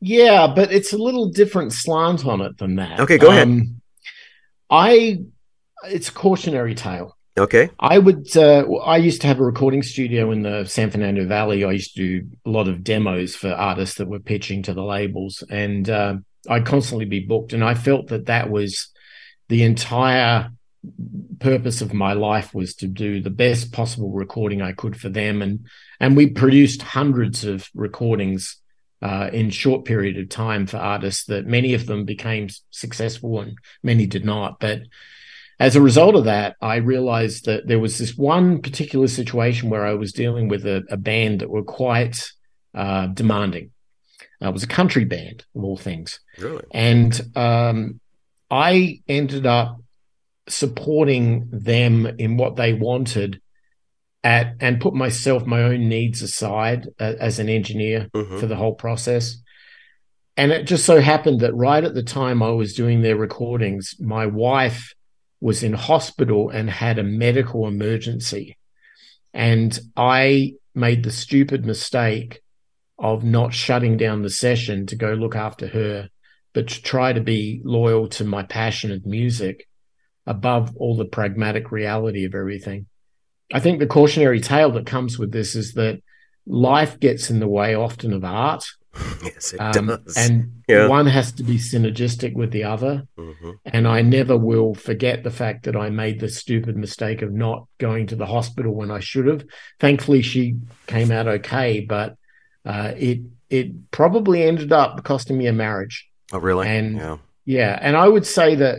Yeah, 0.00 0.52
but 0.54 0.72
it's 0.72 0.92
a 0.92 0.98
little 0.98 1.30
different 1.30 1.72
slant 1.72 2.26
on 2.26 2.40
it 2.40 2.58
than 2.58 2.74
that. 2.76 2.98
Okay, 3.00 3.18
go 3.18 3.28
um, 3.28 3.32
ahead. 3.32 3.80
I 4.68 5.18
it's 5.84 6.08
a 6.08 6.12
cautionary 6.12 6.74
tale. 6.74 7.16
Okay. 7.38 7.70
I 7.80 7.98
would. 7.98 8.36
Uh, 8.36 8.70
I 8.84 8.98
used 8.98 9.22
to 9.22 9.26
have 9.26 9.40
a 9.40 9.44
recording 9.44 9.82
studio 9.82 10.30
in 10.32 10.42
the 10.42 10.66
San 10.66 10.90
Fernando 10.90 11.26
Valley. 11.26 11.64
I 11.64 11.72
used 11.72 11.96
to 11.96 12.20
do 12.20 12.28
a 12.44 12.50
lot 12.50 12.68
of 12.68 12.84
demos 12.84 13.34
for 13.34 13.50
artists 13.50 13.96
that 13.96 14.08
were 14.08 14.20
pitching 14.20 14.62
to 14.64 14.74
the 14.74 14.82
labels, 14.82 15.42
and 15.48 15.88
uh, 15.88 16.16
I'd 16.48 16.66
constantly 16.66 17.06
be 17.06 17.20
booked. 17.20 17.54
And 17.54 17.64
I 17.64 17.74
felt 17.74 18.08
that 18.08 18.26
that 18.26 18.50
was 18.50 18.90
the 19.48 19.62
entire 19.62 20.50
purpose 21.38 21.80
of 21.80 21.94
my 21.94 22.12
life 22.12 22.52
was 22.52 22.74
to 22.74 22.86
do 22.86 23.22
the 23.22 23.30
best 23.30 23.72
possible 23.72 24.10
recording 24.10 24.60
I 24.60 24.72
could 24.72 25.00
for 25.00 25.08
them. 25.08 25.40
And 25.40 25.66
and 26.00 26.16
we 26.16 26.28
produced 26.28 26.82
hundreds 26.82 27.44
of 27.44 27.68
recordings 27.74 28.58
uh, 29.00 29.30
in 29.32 29.48
short 29.48 29.86
period 29.86 30.18
of 30.18 30.28
time 30.28 30.66
for 30.66 30.76
artists 30.76 31.24
that 31.26 31.46
many 31.46 31.72
of 31.72 31.86
them 31.86 32.04
became 32.04 32.48
successful 32.70 33.40
and 33.40 33.56
many 33.82 34.06
did 34.06 34.24
not. 34.24 34.60
But 34.60 34.82
as 35.62 35.76
a 35.76 35.80
result 35.80 36.16
of 36.16 36.24
that, 36.24 36.56
I 36.60 36.76
realized 36.76 37.44
that 37.44 37.68
there 37.68 37.78
was 37.78 37.96
this 37.96 38.16
one 38.16 38.60
particular 38.60 39.06
situation 39.06 39.70
where 39.70 39.86
I 39.86 39.94
was 39.94 40.12
dealing 40.12 40.48
with 40.48 40.66
a, 40.66 40.82
a 40.90 40.96
band 40.96 41.40
that 41.40 41.50
were 41.50 41.62
quite 41.62 42.32
uh, 42.74 43.06
demanding. 43.06 43.70
Uh, 44.42 44.48
it 44.48 44.52
was 44.52 44.64
a 44.64 44.66
country 44.66 45.04
band, 45.04 45.44
of 45.54 45.62
all 45.62 45.76
things. 45.76 46.18
Really? 46.36 46.64
And 46.72 47.20
um, 47.36 48.00
I 48.50 49.02
ended 49.06 49.46
up 49.46 49.80
supporting 50.48 51.48
them 51.52 52.06
in 52.06 52.36
what 52.38 52.56
they 52.56 52.72
wanted 52.72 53.40
at 54.24 54.56
and 54.58 54.80
put 54.80 54.94
myself 54.94 55.46
my 55.46 55.62
own 55.62 55.88
needs 55.88 56.22
aside 56.22 56.88
uh, 56.98 57.12
as 57.20 57.38
an 57.38 57.48
engineer 57.48 58.08
mm-hmm. 58.12 58.38
for 58.38 58.46
the 58.46 58.56
whole 58.56 58.74
process 58.74 59.36
and 60.36 60.52
it 60.52 60.64
just 60.64 60.84
so 60.84 61.00
happened 61.00 61.40
that 61.40 61.54
right 61.54 61.84
at 61.84 61.94
the 61.94 62.02
time 62.02 62.42
I 62.42 62.50
was 62.50 62.74
doing 62.74 63.02
their 63.02 63.16
recordings 63.16 63.96
my 63.98 64.26
wife 64.26 64.94
was 65.42 65.64
in 65.64 65.72
hospital 65.72 66.50
and 66.50 66.70
had 66.70 67.00
a 67.00 67.02
medical 67.02 67.66
emergency. 67.66 68.56
And 69.34 69.76
I 69.96 70.54
made 70.72 71.02
the 71.02 71.10
stupid 71.10 71.66
mistake 71.66 72.40
of 72.96 73.24
not 73.24 73.52
shutting 73.52 73.96
down 73.96 74.22
the 74.22 74.30
session 74.30 74.86
to 74.86 74.94
go 74.94 75.14
look 75.14 75.34
after 75.34 75.66
her, 75.66 76.08
but 76.52 76.68
to 76.68 76.80
try 76.82 77.12
to 77.12 77.20
be 77.20 77.60
loyal 77.64 78.08
to 78.10 78.24
my 78.24 78.44
passion 78.44 78.92
of 78.92 79.04
music 79.04 79.68
above 80.28 80.76
all 80.76 80.96
the 80.96 81.04
pragmatic 81.04 81.72
reality 81.72 82.24
of 82.24 82.36
everything. 82.36 82.86
I 83.52 83.58
think 83.58 83.80
the 83.80 83.86
cautionary 83.88 84.38
tale 84.38 84.70
that 84.72 84.86
comes 84.86 85.18
with 85.18 85.32
this 85.32 85.56
is 85.56 85.74
that 85.74 86.00
life 86.46 87.00
gets 87.00 87.30
in 87.30 87.40
the 87.40 87.48
way 87.48 87.74
often 87.74 88.12
of 88.12 88.24
art 88.24 88.64
Yes, 89.24 89.52
it 89.52 89.60
um, 89.60 89.86
does. 89.86 90.16
And 90.16 90.62
yeah. 90.68 90.88
one 90.88 91.06
has 91.06 91.32
to 91.32 91.44
be 91.44 91.56
synergistic 91.56 92.34
with 92.34 92.50
the 92.50 92.64
other. 92.64 93.06
Mm-hmm. 93.16 93.50
And 93.64 93.86
I 93.86 94.02
never 94.02 94.36
will 94.36 94.74
forget 94.74 95.22
the 95.22 95.30
fact 95.30 95.64
that 95.64 95.76
I 95.76 95.90
made 95.90 96.18
the 96.18 96.28
stupid 96.28 96.76
mistake 96.76 97.22
of 97.22 97.32
not 97.32 97.68
going 97.78 98.08
to 98.08 98.16
the 98.16 98.26
hospital 98.26 98.74
when 98.74 98.90
I 98.90 98.98
should 99.00 99.26
have. 99.26 99.44
Thankfully, 99.78 100.22
she 100.22 100.56
came 100.88 101.12
out 101.12 101.28
okay, 101.28 101.80
but 101.80 102.16
uh, 102.64 102.92
it 102.96 103.20
it 103.48 103.90
probably 103.90 104.42
ended 104.42 104.72
up 104.72 105.04
costing 105.04 105.38
me 105.38 105.46
a 105.46 105.52
marriage. 105.52 106.08
Oh, 106.32 106.38
really? 106.38 106.66
And 106.66 106.96
yeah. 106.96 107.16
yeah, 107.44 107.78
and 107.80 107.96
I 107.96 108.08
would 108.08 108.26
say 108.26 108.56
that 108.56 108.78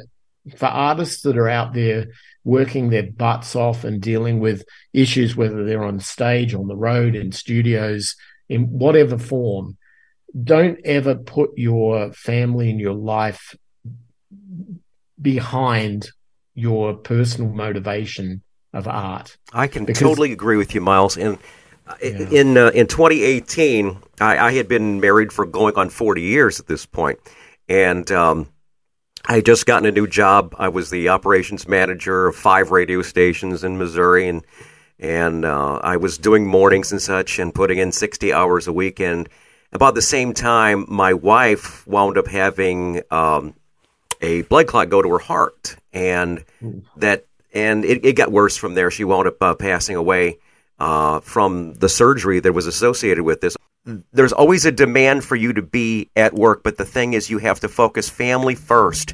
for 0.58 0.65
artists 0.65 1.21
that 1.23 1.38
are 1.38 1.49
out 1.49 1.73
there 1.73 2.08
working 2.43 2.89
their 2.89 3.04
butts 3.04 3.56
off 3.56 3.84
and 3.84 4.02
dealing 4.02 4.39
with 4.39 4.65
issues, 4.91 5.36
whether 5.36 5.63
they're 5.63 5.84
on 5.84 5.99
stage, 5.99 6.54
on 6.54 6.67
the 6.67 6.76
road, 6.76 7.15
in 7.15 7.32
studios, 7.32 8.15
in 8.49 8.65
whatever 8.67 9.17
form, 9.17 9.78
don't 10.41 10.80
ever 10.86 11.15
put 11.15 11.52
your 11.58 12.12
family 12.13 12.69
and 12.69 12.80
your 12.80 12.93
life 12.93 13.56
behind 15.22 16.10
your 16.56 16.96
personal 16.96 17.52
motivation 17.52 18.41
of 18.74 18.88
art. 18.88 19.38
I 19.54 19.67
can 19.67 19.86
because, 19.86 20.02
totally 20.02 20.32
agree 20.32 20.58
with 20.58 20.74
you, 20.74 20.82
Myles. 20.82 21.17
And 21.17 21.38
yeah. 22.02 22.10
in 22.30 22.58
uh, 22.58 22.69
in 22.69 22.88
2018, 22.88 23.98
I, 24.19 24.38
I, 24.38 24.52
had 24.54 24.67
been 24.67 25.00
married 25.00 25.32
for 25.32 25.46
going 25.46 25.76
on 25.76 25.89
40 25.89 26.22
years 26.22 26.60
at 26.60 26.67
this 26.67 26.86
point, 26.86 27.19
and 27.67 28.10
um, 28.12 28.50
I 29.26 29.36
had 29.36 29.46
just 29.46 29.65
gotten 29.65 29.88
a 29.88 29.91
new 29.91 30.08
job. 30.08 30.56
I 30.58 30.69
was 30.69 30.89
the 30.89 31.10
operations 31.10 31.67
manager 31.67 32.28
of 32.28 32.36
five 32.36 32.72
radio 32.72 33.02
stations 33.02 33.63
in 33.63 33.78
Missouri, 33.78 34.28
and 34.28 34.43
and 34.98 35.46
uh, 35.46 35.76
I 35.84 35.98
was 35.98 36.17
doing 36.17 36.48
mornings 36.48 36.91
and 36.91 37.02
such, 37.02 37.38
and 37.38 37.54
putting 37.54 37.78
in 37.78 37.91
60 37.91 38.34
hours 38.34 38.67
a 38.67 38.74
weekend 38.74 39.30
about 39.74 39.96
the 39.96 40.02
same 40.02 40.34
time, 40.34 40.86
my 40.88 41.14
wife 41.14 41.86
wound 41.88 42.18
up 42.18 42.28
having 42.28 43.02
um, 43.12 43.56
a 44.22 44.44
blood 44.44 44.68
clot 44.68 44.90
go 44.90 45.02
to 45.02 45.10
her 45.10 45.20
heart, 45.20 45.76
and 45.92 46.44
that 46.98 47.26
and 47.54 47.86
it, 47.86 48.06
it, 48.06 48.14
got 48.14 48.32
worse 48.32 48.58
from 48.58 48.74
there. 48.74 48.90
She 48.90 49.04
wound 49.04 49.28
up 49.28 49.42
uh, 49.42 49.56
passing 49.56 49.96
away 49.96 50.40
uh, 50.80 51.20
from 51.20 51.74
the 51.76 51.90
surgery 51.90 52.40
that 52.40 52.54
was 52.54 52.68
associated 52.68 53.24
with 53.24 53.42
this. 53.42 53.56
There's 54.12 54.34
always 54.34 54.66
a 54.66 54.72
demand 54.72 55.24
for 55.24 55.36
you 55.36 55.54
to 55.54 55.62
be 55.62 56.10
at 56.16 56.34
work, 56.34 56.64
but 56.64 56.78
the 56.78 56.86
thing 56.86 57.14
is, 57.14 57.30
you 57.30 57.38
have 57.40 57.60
to 57.62 57.68
focus 57.68 58.10
family 58.10 58.56
first. 58.56 59.14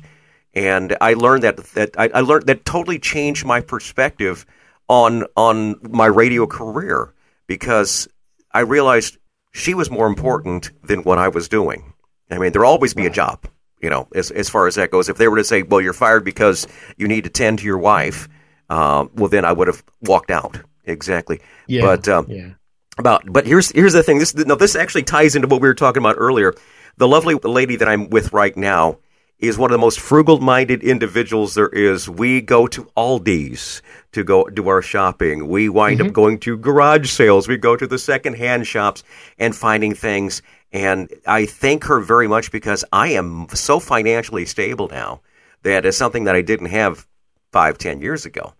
And 0.54 0.95
I 1.02 1.13
learned 1.13 1.43
that 1.43 1.58
that 1.74 1.91
I, 1.98 2.10
I 2.13 2.22
learned 2.22 2.48
that 2.48 2.65
totally 2.65 3.00
changed 3.00 3.45
my 3.45 3.62
perspective 3.62 4.45
on 4.88 5.26
on 5.36 5.76
my 5.82 6.08
radio 6.08 6.48
career 6.48 7.13
because 7.48 8.08
I 8.52 8.62
realized 8.62 9.17
she 9.51 9.73
was 9.73 9.89
more 9.89 10.07
important 10.07 10.71
than 10.83 11.03
what 11.03 11.17
I 11.17 11.27
was 11.27 11.49
doing. 11.49 11.93
I 12.29 12.38
mean, 12.38 12.51
there'll 12.51 12.69
always 12.69 12.93
be 12.93 13.05
a 13.05 13.09
job, 13.09 13.45
you 13.81 13.89
know, 13.89 14.07
as, 14.13 14.29
as 14.31 14.49
far 14.49 14.67
as 14.67 14.75
that 14.75 14.91
goes. 14.91 15.09
If 15.09 15.17
they 15.17 15.27
were 15.27 15.38
to 15.38 15.43
say, 15.43 15.63
well, 15.63 15.81
you're 15.81 15.93
fired 15.93 16.23
because 16.23 16.67
you 16.97 17.07
need 17.07 17.23
to 17.23 17.29
tend 17.29 17.59
to 17.59 17.65
your 17.65 17.79
wife, 17.79 18.29
uh, 18.69 19.07
well, 19.15 19.29
then 19.29 19.45
I 19.45 19.51
would 19.51 19.67
have 19.67 19.83
walked 20.01 20.29
out. 20.29 20.59
Exactly. 20.85 21.41
Yeah. 21.67 21.81
But, 21.81 22.07
um, 22.07 22.25
yeah. 22.29 22.49
About, 22.97 23.23
but 23.31 23.47
here's 23.47 23.71
here's 23.71 23.93
the 23.93 24.03
thing. 24.03 24.19
This 24.19 24.35
no, 24.35 24.55
this 24.55 24.75
actually 24.75 25.03
ties 25.03 25.33
into 25.33 25.47
what 25.47 25.62
we 25.62 25.69
were 25.69 25.73
talking 25.73 26.01
about 26.01 26.17
earlier. 26.17 26.53
The 26.97 27.07
lovely 27.07 27.35
lady 27.35 27.77
that 27.77 27.88
I'm 27.88 28.09
with 28.09 28.33
right 28.33 28.55
now 28.57 28.97
is 29.39 29.58
one 29.58 29.71
of 29.71 29.73
the 29.73 29.80
most 29.80 29.99
frugal 29.99 30.39
minded 30.39 30.84
individuals 30.84 31.56
there 31.56 31.69
is. 31.69 32.10
We 32.10 32.41
go 32.41 32.67
to 32.67 32.84
Aldi's 32.97 33.82
to 34.12 34.23
go 34.23 34.43
do 34.45 34.67
our 34.67 34.82
shopping. 34.82 35.47
We 35.47 35.69
wind 35.69 35.99
mm-hmm. 35.99 36.10
up 36.10 36.13
going 36.13 36.39
to 36.39 36.58
garage 36.58 37.10
sales. 37.10 37.47
We 37.47 37.58
go 37.58 37.75
to 37.75 37.88
the 37.88 37.97
secondhand 37.97 38.67
shops 38.67 39.04
and 39.38 39.56
finding 39.56 39.93
things. 39.93 40.41
And 40.71 41.12
I 41.25 41.45
thank 41.45 41.86
her 41.86 42.02
very 42.02 42.28
much 42.28 42.52
because 42.52 42.84
I 42.91 43.10
am 43.10 43.47
so 43.54 43.80
financially 43.80 44.45
stable 44.45 44.89
now 44.89 45.21
that 45.63 45.86
is 45.86 45.97
something 45.97 46.25
that 46.25 46.36
I 46.36 46.41
didn't 46.41 46.67
have 46.67 47.08
five, 47.52 47.78
ten 47.78 48.02
years 48.02 48.25
ago. 48.25 48.54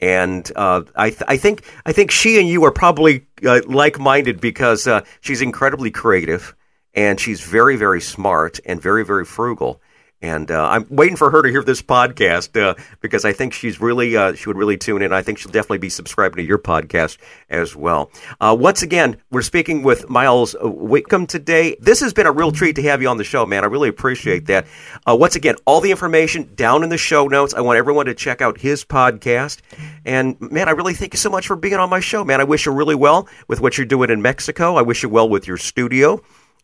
And 0.00 0.50
uh, 0.56 0.82
I, 0.96 1.10
th- 1.10 1.22
I 1.28 1.36
think 1.36 1.64
I 1.86 1.92
think 1.92 2.10
she 2.10 2.38
and 2.40 2.48
you 2.48 2.64
are 2.64 2.72
probably 2.72 3.26
uh, 3.46 3.60
like 3.66 3.98
minded 4.00 4.40
because 4.40 4.86
uh, 4.86 5.02
she's 5.20 5.40
incredibly 5.40 5.90
creative 5.90 6.54
and 6.94 7.18
she's 7.18 7.40
very 7.40 7.76
very 7.76 8.00
smart 8.00 8.58
and 8.66 8.82
very 8.82 9.04
very 9.04 9.24
frugal 9.24 9.80
And 10.24 10.50
uh, 10.50 10.66
I'm 10.70 10.86
waiting 10.88 11.16
for 11.16 11.30
her 11.30 11.42
to 11.42 11.50
hear 11.50 11.62
this 11.62 11.82
podcast 11.82 12.58
uh, 12.58 12.76
because 13.02 13.26
I 13.26 13.34
think 13.34 13.52
she's 13.52 13.78
really 13.78 14.16
uh, 14.16 14.32
she 14.32 14.48
would 14.48 14.56
really 14.56 14.78
tune 14.78 15.02
in. 15.02 15.12
I 15.12 15.20
think 15.20 15.36
she'll 15.36 15.52
definitely 15.52 15.76
be 15.78 15.90
subscribing 15.90 16.38
to 16.38 16.42
your 16.42 16.56
podcast 16.56 17.18
as 17.50 17.76
well. 17.76 18.10
Uh, 18.40 18.56
once 18.58 18.80
again, 18.80 19.18
we're 19.30 19.42
speaking 19.42 19.82
with 19.82 20.08
Myles 20.08 20.56
Whitcomb 20.62 21.26
today. 21.26 21.76
This 21.78 22.00
has 22.00 22.14
been 22.14 22.26
a 22.26 22.32
real 22.32 22.52
treat 22.52 22.76
to 22.76 22.82
have 22.84 23.02
you 23.02 23.08
on 23.08 23.18
the 23.18 23.24
show, 23.24 23.44
man. 23.44 23.64
I 23.64 23.66
really 23.66 23.90
appreciate 23.90 24.46
that. 24.46 24.66
Uh, 25.06 25.14
once 25.14 25.36
again, 25.36 25.56
all 25.66 25.82
the 25.82 25.90
information 25.90 26.54
down 26.54 26.82
in 26.82 26.88
the 26.88 26.96
show 26.96 27.28
notes. 27.28 27.52
I 27.52 27.60
want 27.60 27.76
everyone 27.76 28.06
to 28.06 28.14
check 28.14 28.40
out 28.40 28.58
his 28.58 28.82
podcast. 28.82 29.58
And 30.06 30.40
man, 30.40 30.68
I 30.68 30.72
really 30.72 30.94
thank 30.94 31.12
you 31.12 31.18
so 31.18 31.28
much 31.28 31.46
for 31.46 31.54
being 31.54 31.74
on 31.74 31.90
my 31.90 32.00
show, 32.00 32.24
man. 32.24 32.40
I 32.40 32.44
wish 32.44 32.64
you 32.64 32.72
really 32.72 32.94
well 32.94 33.28
with 33.46 33.60
what 33.60 33.76
you're 33.76 33.84
doing 33.84 34.08
in 34.08 34.22
Mexico. 34.22 34.76
I 34.76 34.82
wish 34.82 35.02
you 35.02 35.10
well 35.10 35.28
with 35.28 35.46
your 35.46 35.58
studio, 35.58 36.22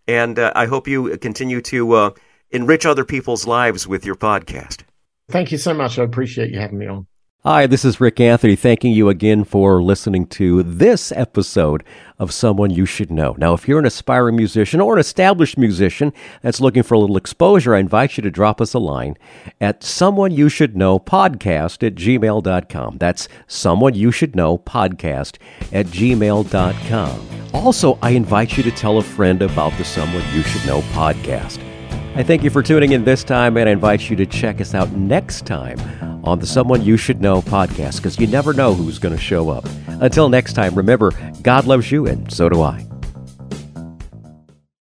and 0.09 0.39
uh, 0.39 0.51
I 0.57 0.65
hope 0.65 0.89
you 0.89 1.19
continue 1.19 1.61
to 1.61 2.15
enrich 2.51 2.87
other 2.87 3.05
people's 3.05 3.47
lives 3.47 3.87
with 3.87 4.05
your 4.05 4.17
podcast. 4.17 4.83
Thank 5.31 5.53
you 5.53 5.59
so 5.59 5.73
much. 5.73 5.99
I 5.99 6.03
appreciate 6.03 6.51
you 6.51 6.59
having 6.59 6.79
me 6.79 6.87
on. 6.87 7.07
Hi, 7.43 7.67
this 7.67 7.87
is 7.87 8.03
Rik 8.03 8.21
Anthony, 8.21 8.55
thanking 8.55 8.93
you 8.93 9.09
again 9.09 9.45
for 9.45 9.83
listening 9.83 10.27
to 10.27 10.63
this 10.63 11.11
episode 11.13 11.83
of 12.19 12.35
Someone 12.35 12.69
You 12.69 12.85
Should 12.85 13.11
Know. 13.11 13.35
Now, 13.39 13.55
if 13.55 13.67
you're 13.67 13.79
an 13.79 13.87
aspiring 13.87 14.37
musician 14.37 14.79
or 14.79 14.93
an 14.93 15.01
established 15.01 15.57
musician 15.57 16.13
that's 16.43 16.61
looking 16.61 16.83
for 16.83 16.93
a 16.93 16.99
little 16.99 17.17
exposure, 17.17 17.75
I 17.75 17.79
invite 17.79 18.19
you 18.19 18.23
to 18.25 18.31
drop 18.31 18.61
us 18.61 18.75
a 18.75 18.79
line 18.79 19.17
at 19.59 19.83
someone 19.83 20.33
you 20.33 20.51
should 20.51 20.77
know 20.77 20.99
podcast 20.99 21.87
at 21.87 21.95
gmail.com. 21.95 22.99
That's 22.99 23.27
someone 23.47 23.95
you 23.95 24.13
should 24.13 24.37
know 24.37 24.59
podcast 24.59 25.39
at 25.73 25.87
gmail.com. 25.87 27.29
Also, 27.55 27.99
I 28.03 28.11
invite 28.11 28.59
you 28.59 28.63
to 28.65 28.71
tell 28.71 28.99
a 28.99 29.03
friend 29.03 29.41
about 29.41 29.73
the 29.79 29.85
Someone 29.85 30.25
You 30.35 30.43
Should 30.43 30.67
Know 30.67 30.83
podcast. 30.93 31.70
I 32.17 32.23
thank 32.23 32.43
you 32.43 32.51
for 32.51 32.63
tuning 32.63 32.93
in 32.93 33.05
this 33.05 33.25
time, 33.25 33.57
and 33.57 33.69
I 33.69 33.73
invite 33.73 34.11
you 34.11 34.17
to 34.17 34.27
check 34.27 34.61
us 34.61 34.75
out 34.75 34.91
next 34.93 35.47
time 35.47 35.79
on 36.25 36.39
the 36.39 36.47
Someone 36.47 36.83
You 36.83 36.97
Should 36.97 37.21
Know 37.21 37.41
podcast 37.41 37.97
because 37.97 38.19
you 38.19 38.27
never 38.27 38.53
know 38.53 38.75
who's 38.75 38.99
going 38.99 39.15
to 39.15 39.21
show 39.21 39.49
up. 39.49 39.65
Until 39.87 40.29
next 40.29 40.55
time, 40.55 40.75
remember, 40.75 41.13
God 41.43 41.67
loves 41.67 41.91
you, 41.91 42.07
and 42.07 42.31
so 42.31 42.49
do 42.49 42.63
I. 42.63 42.90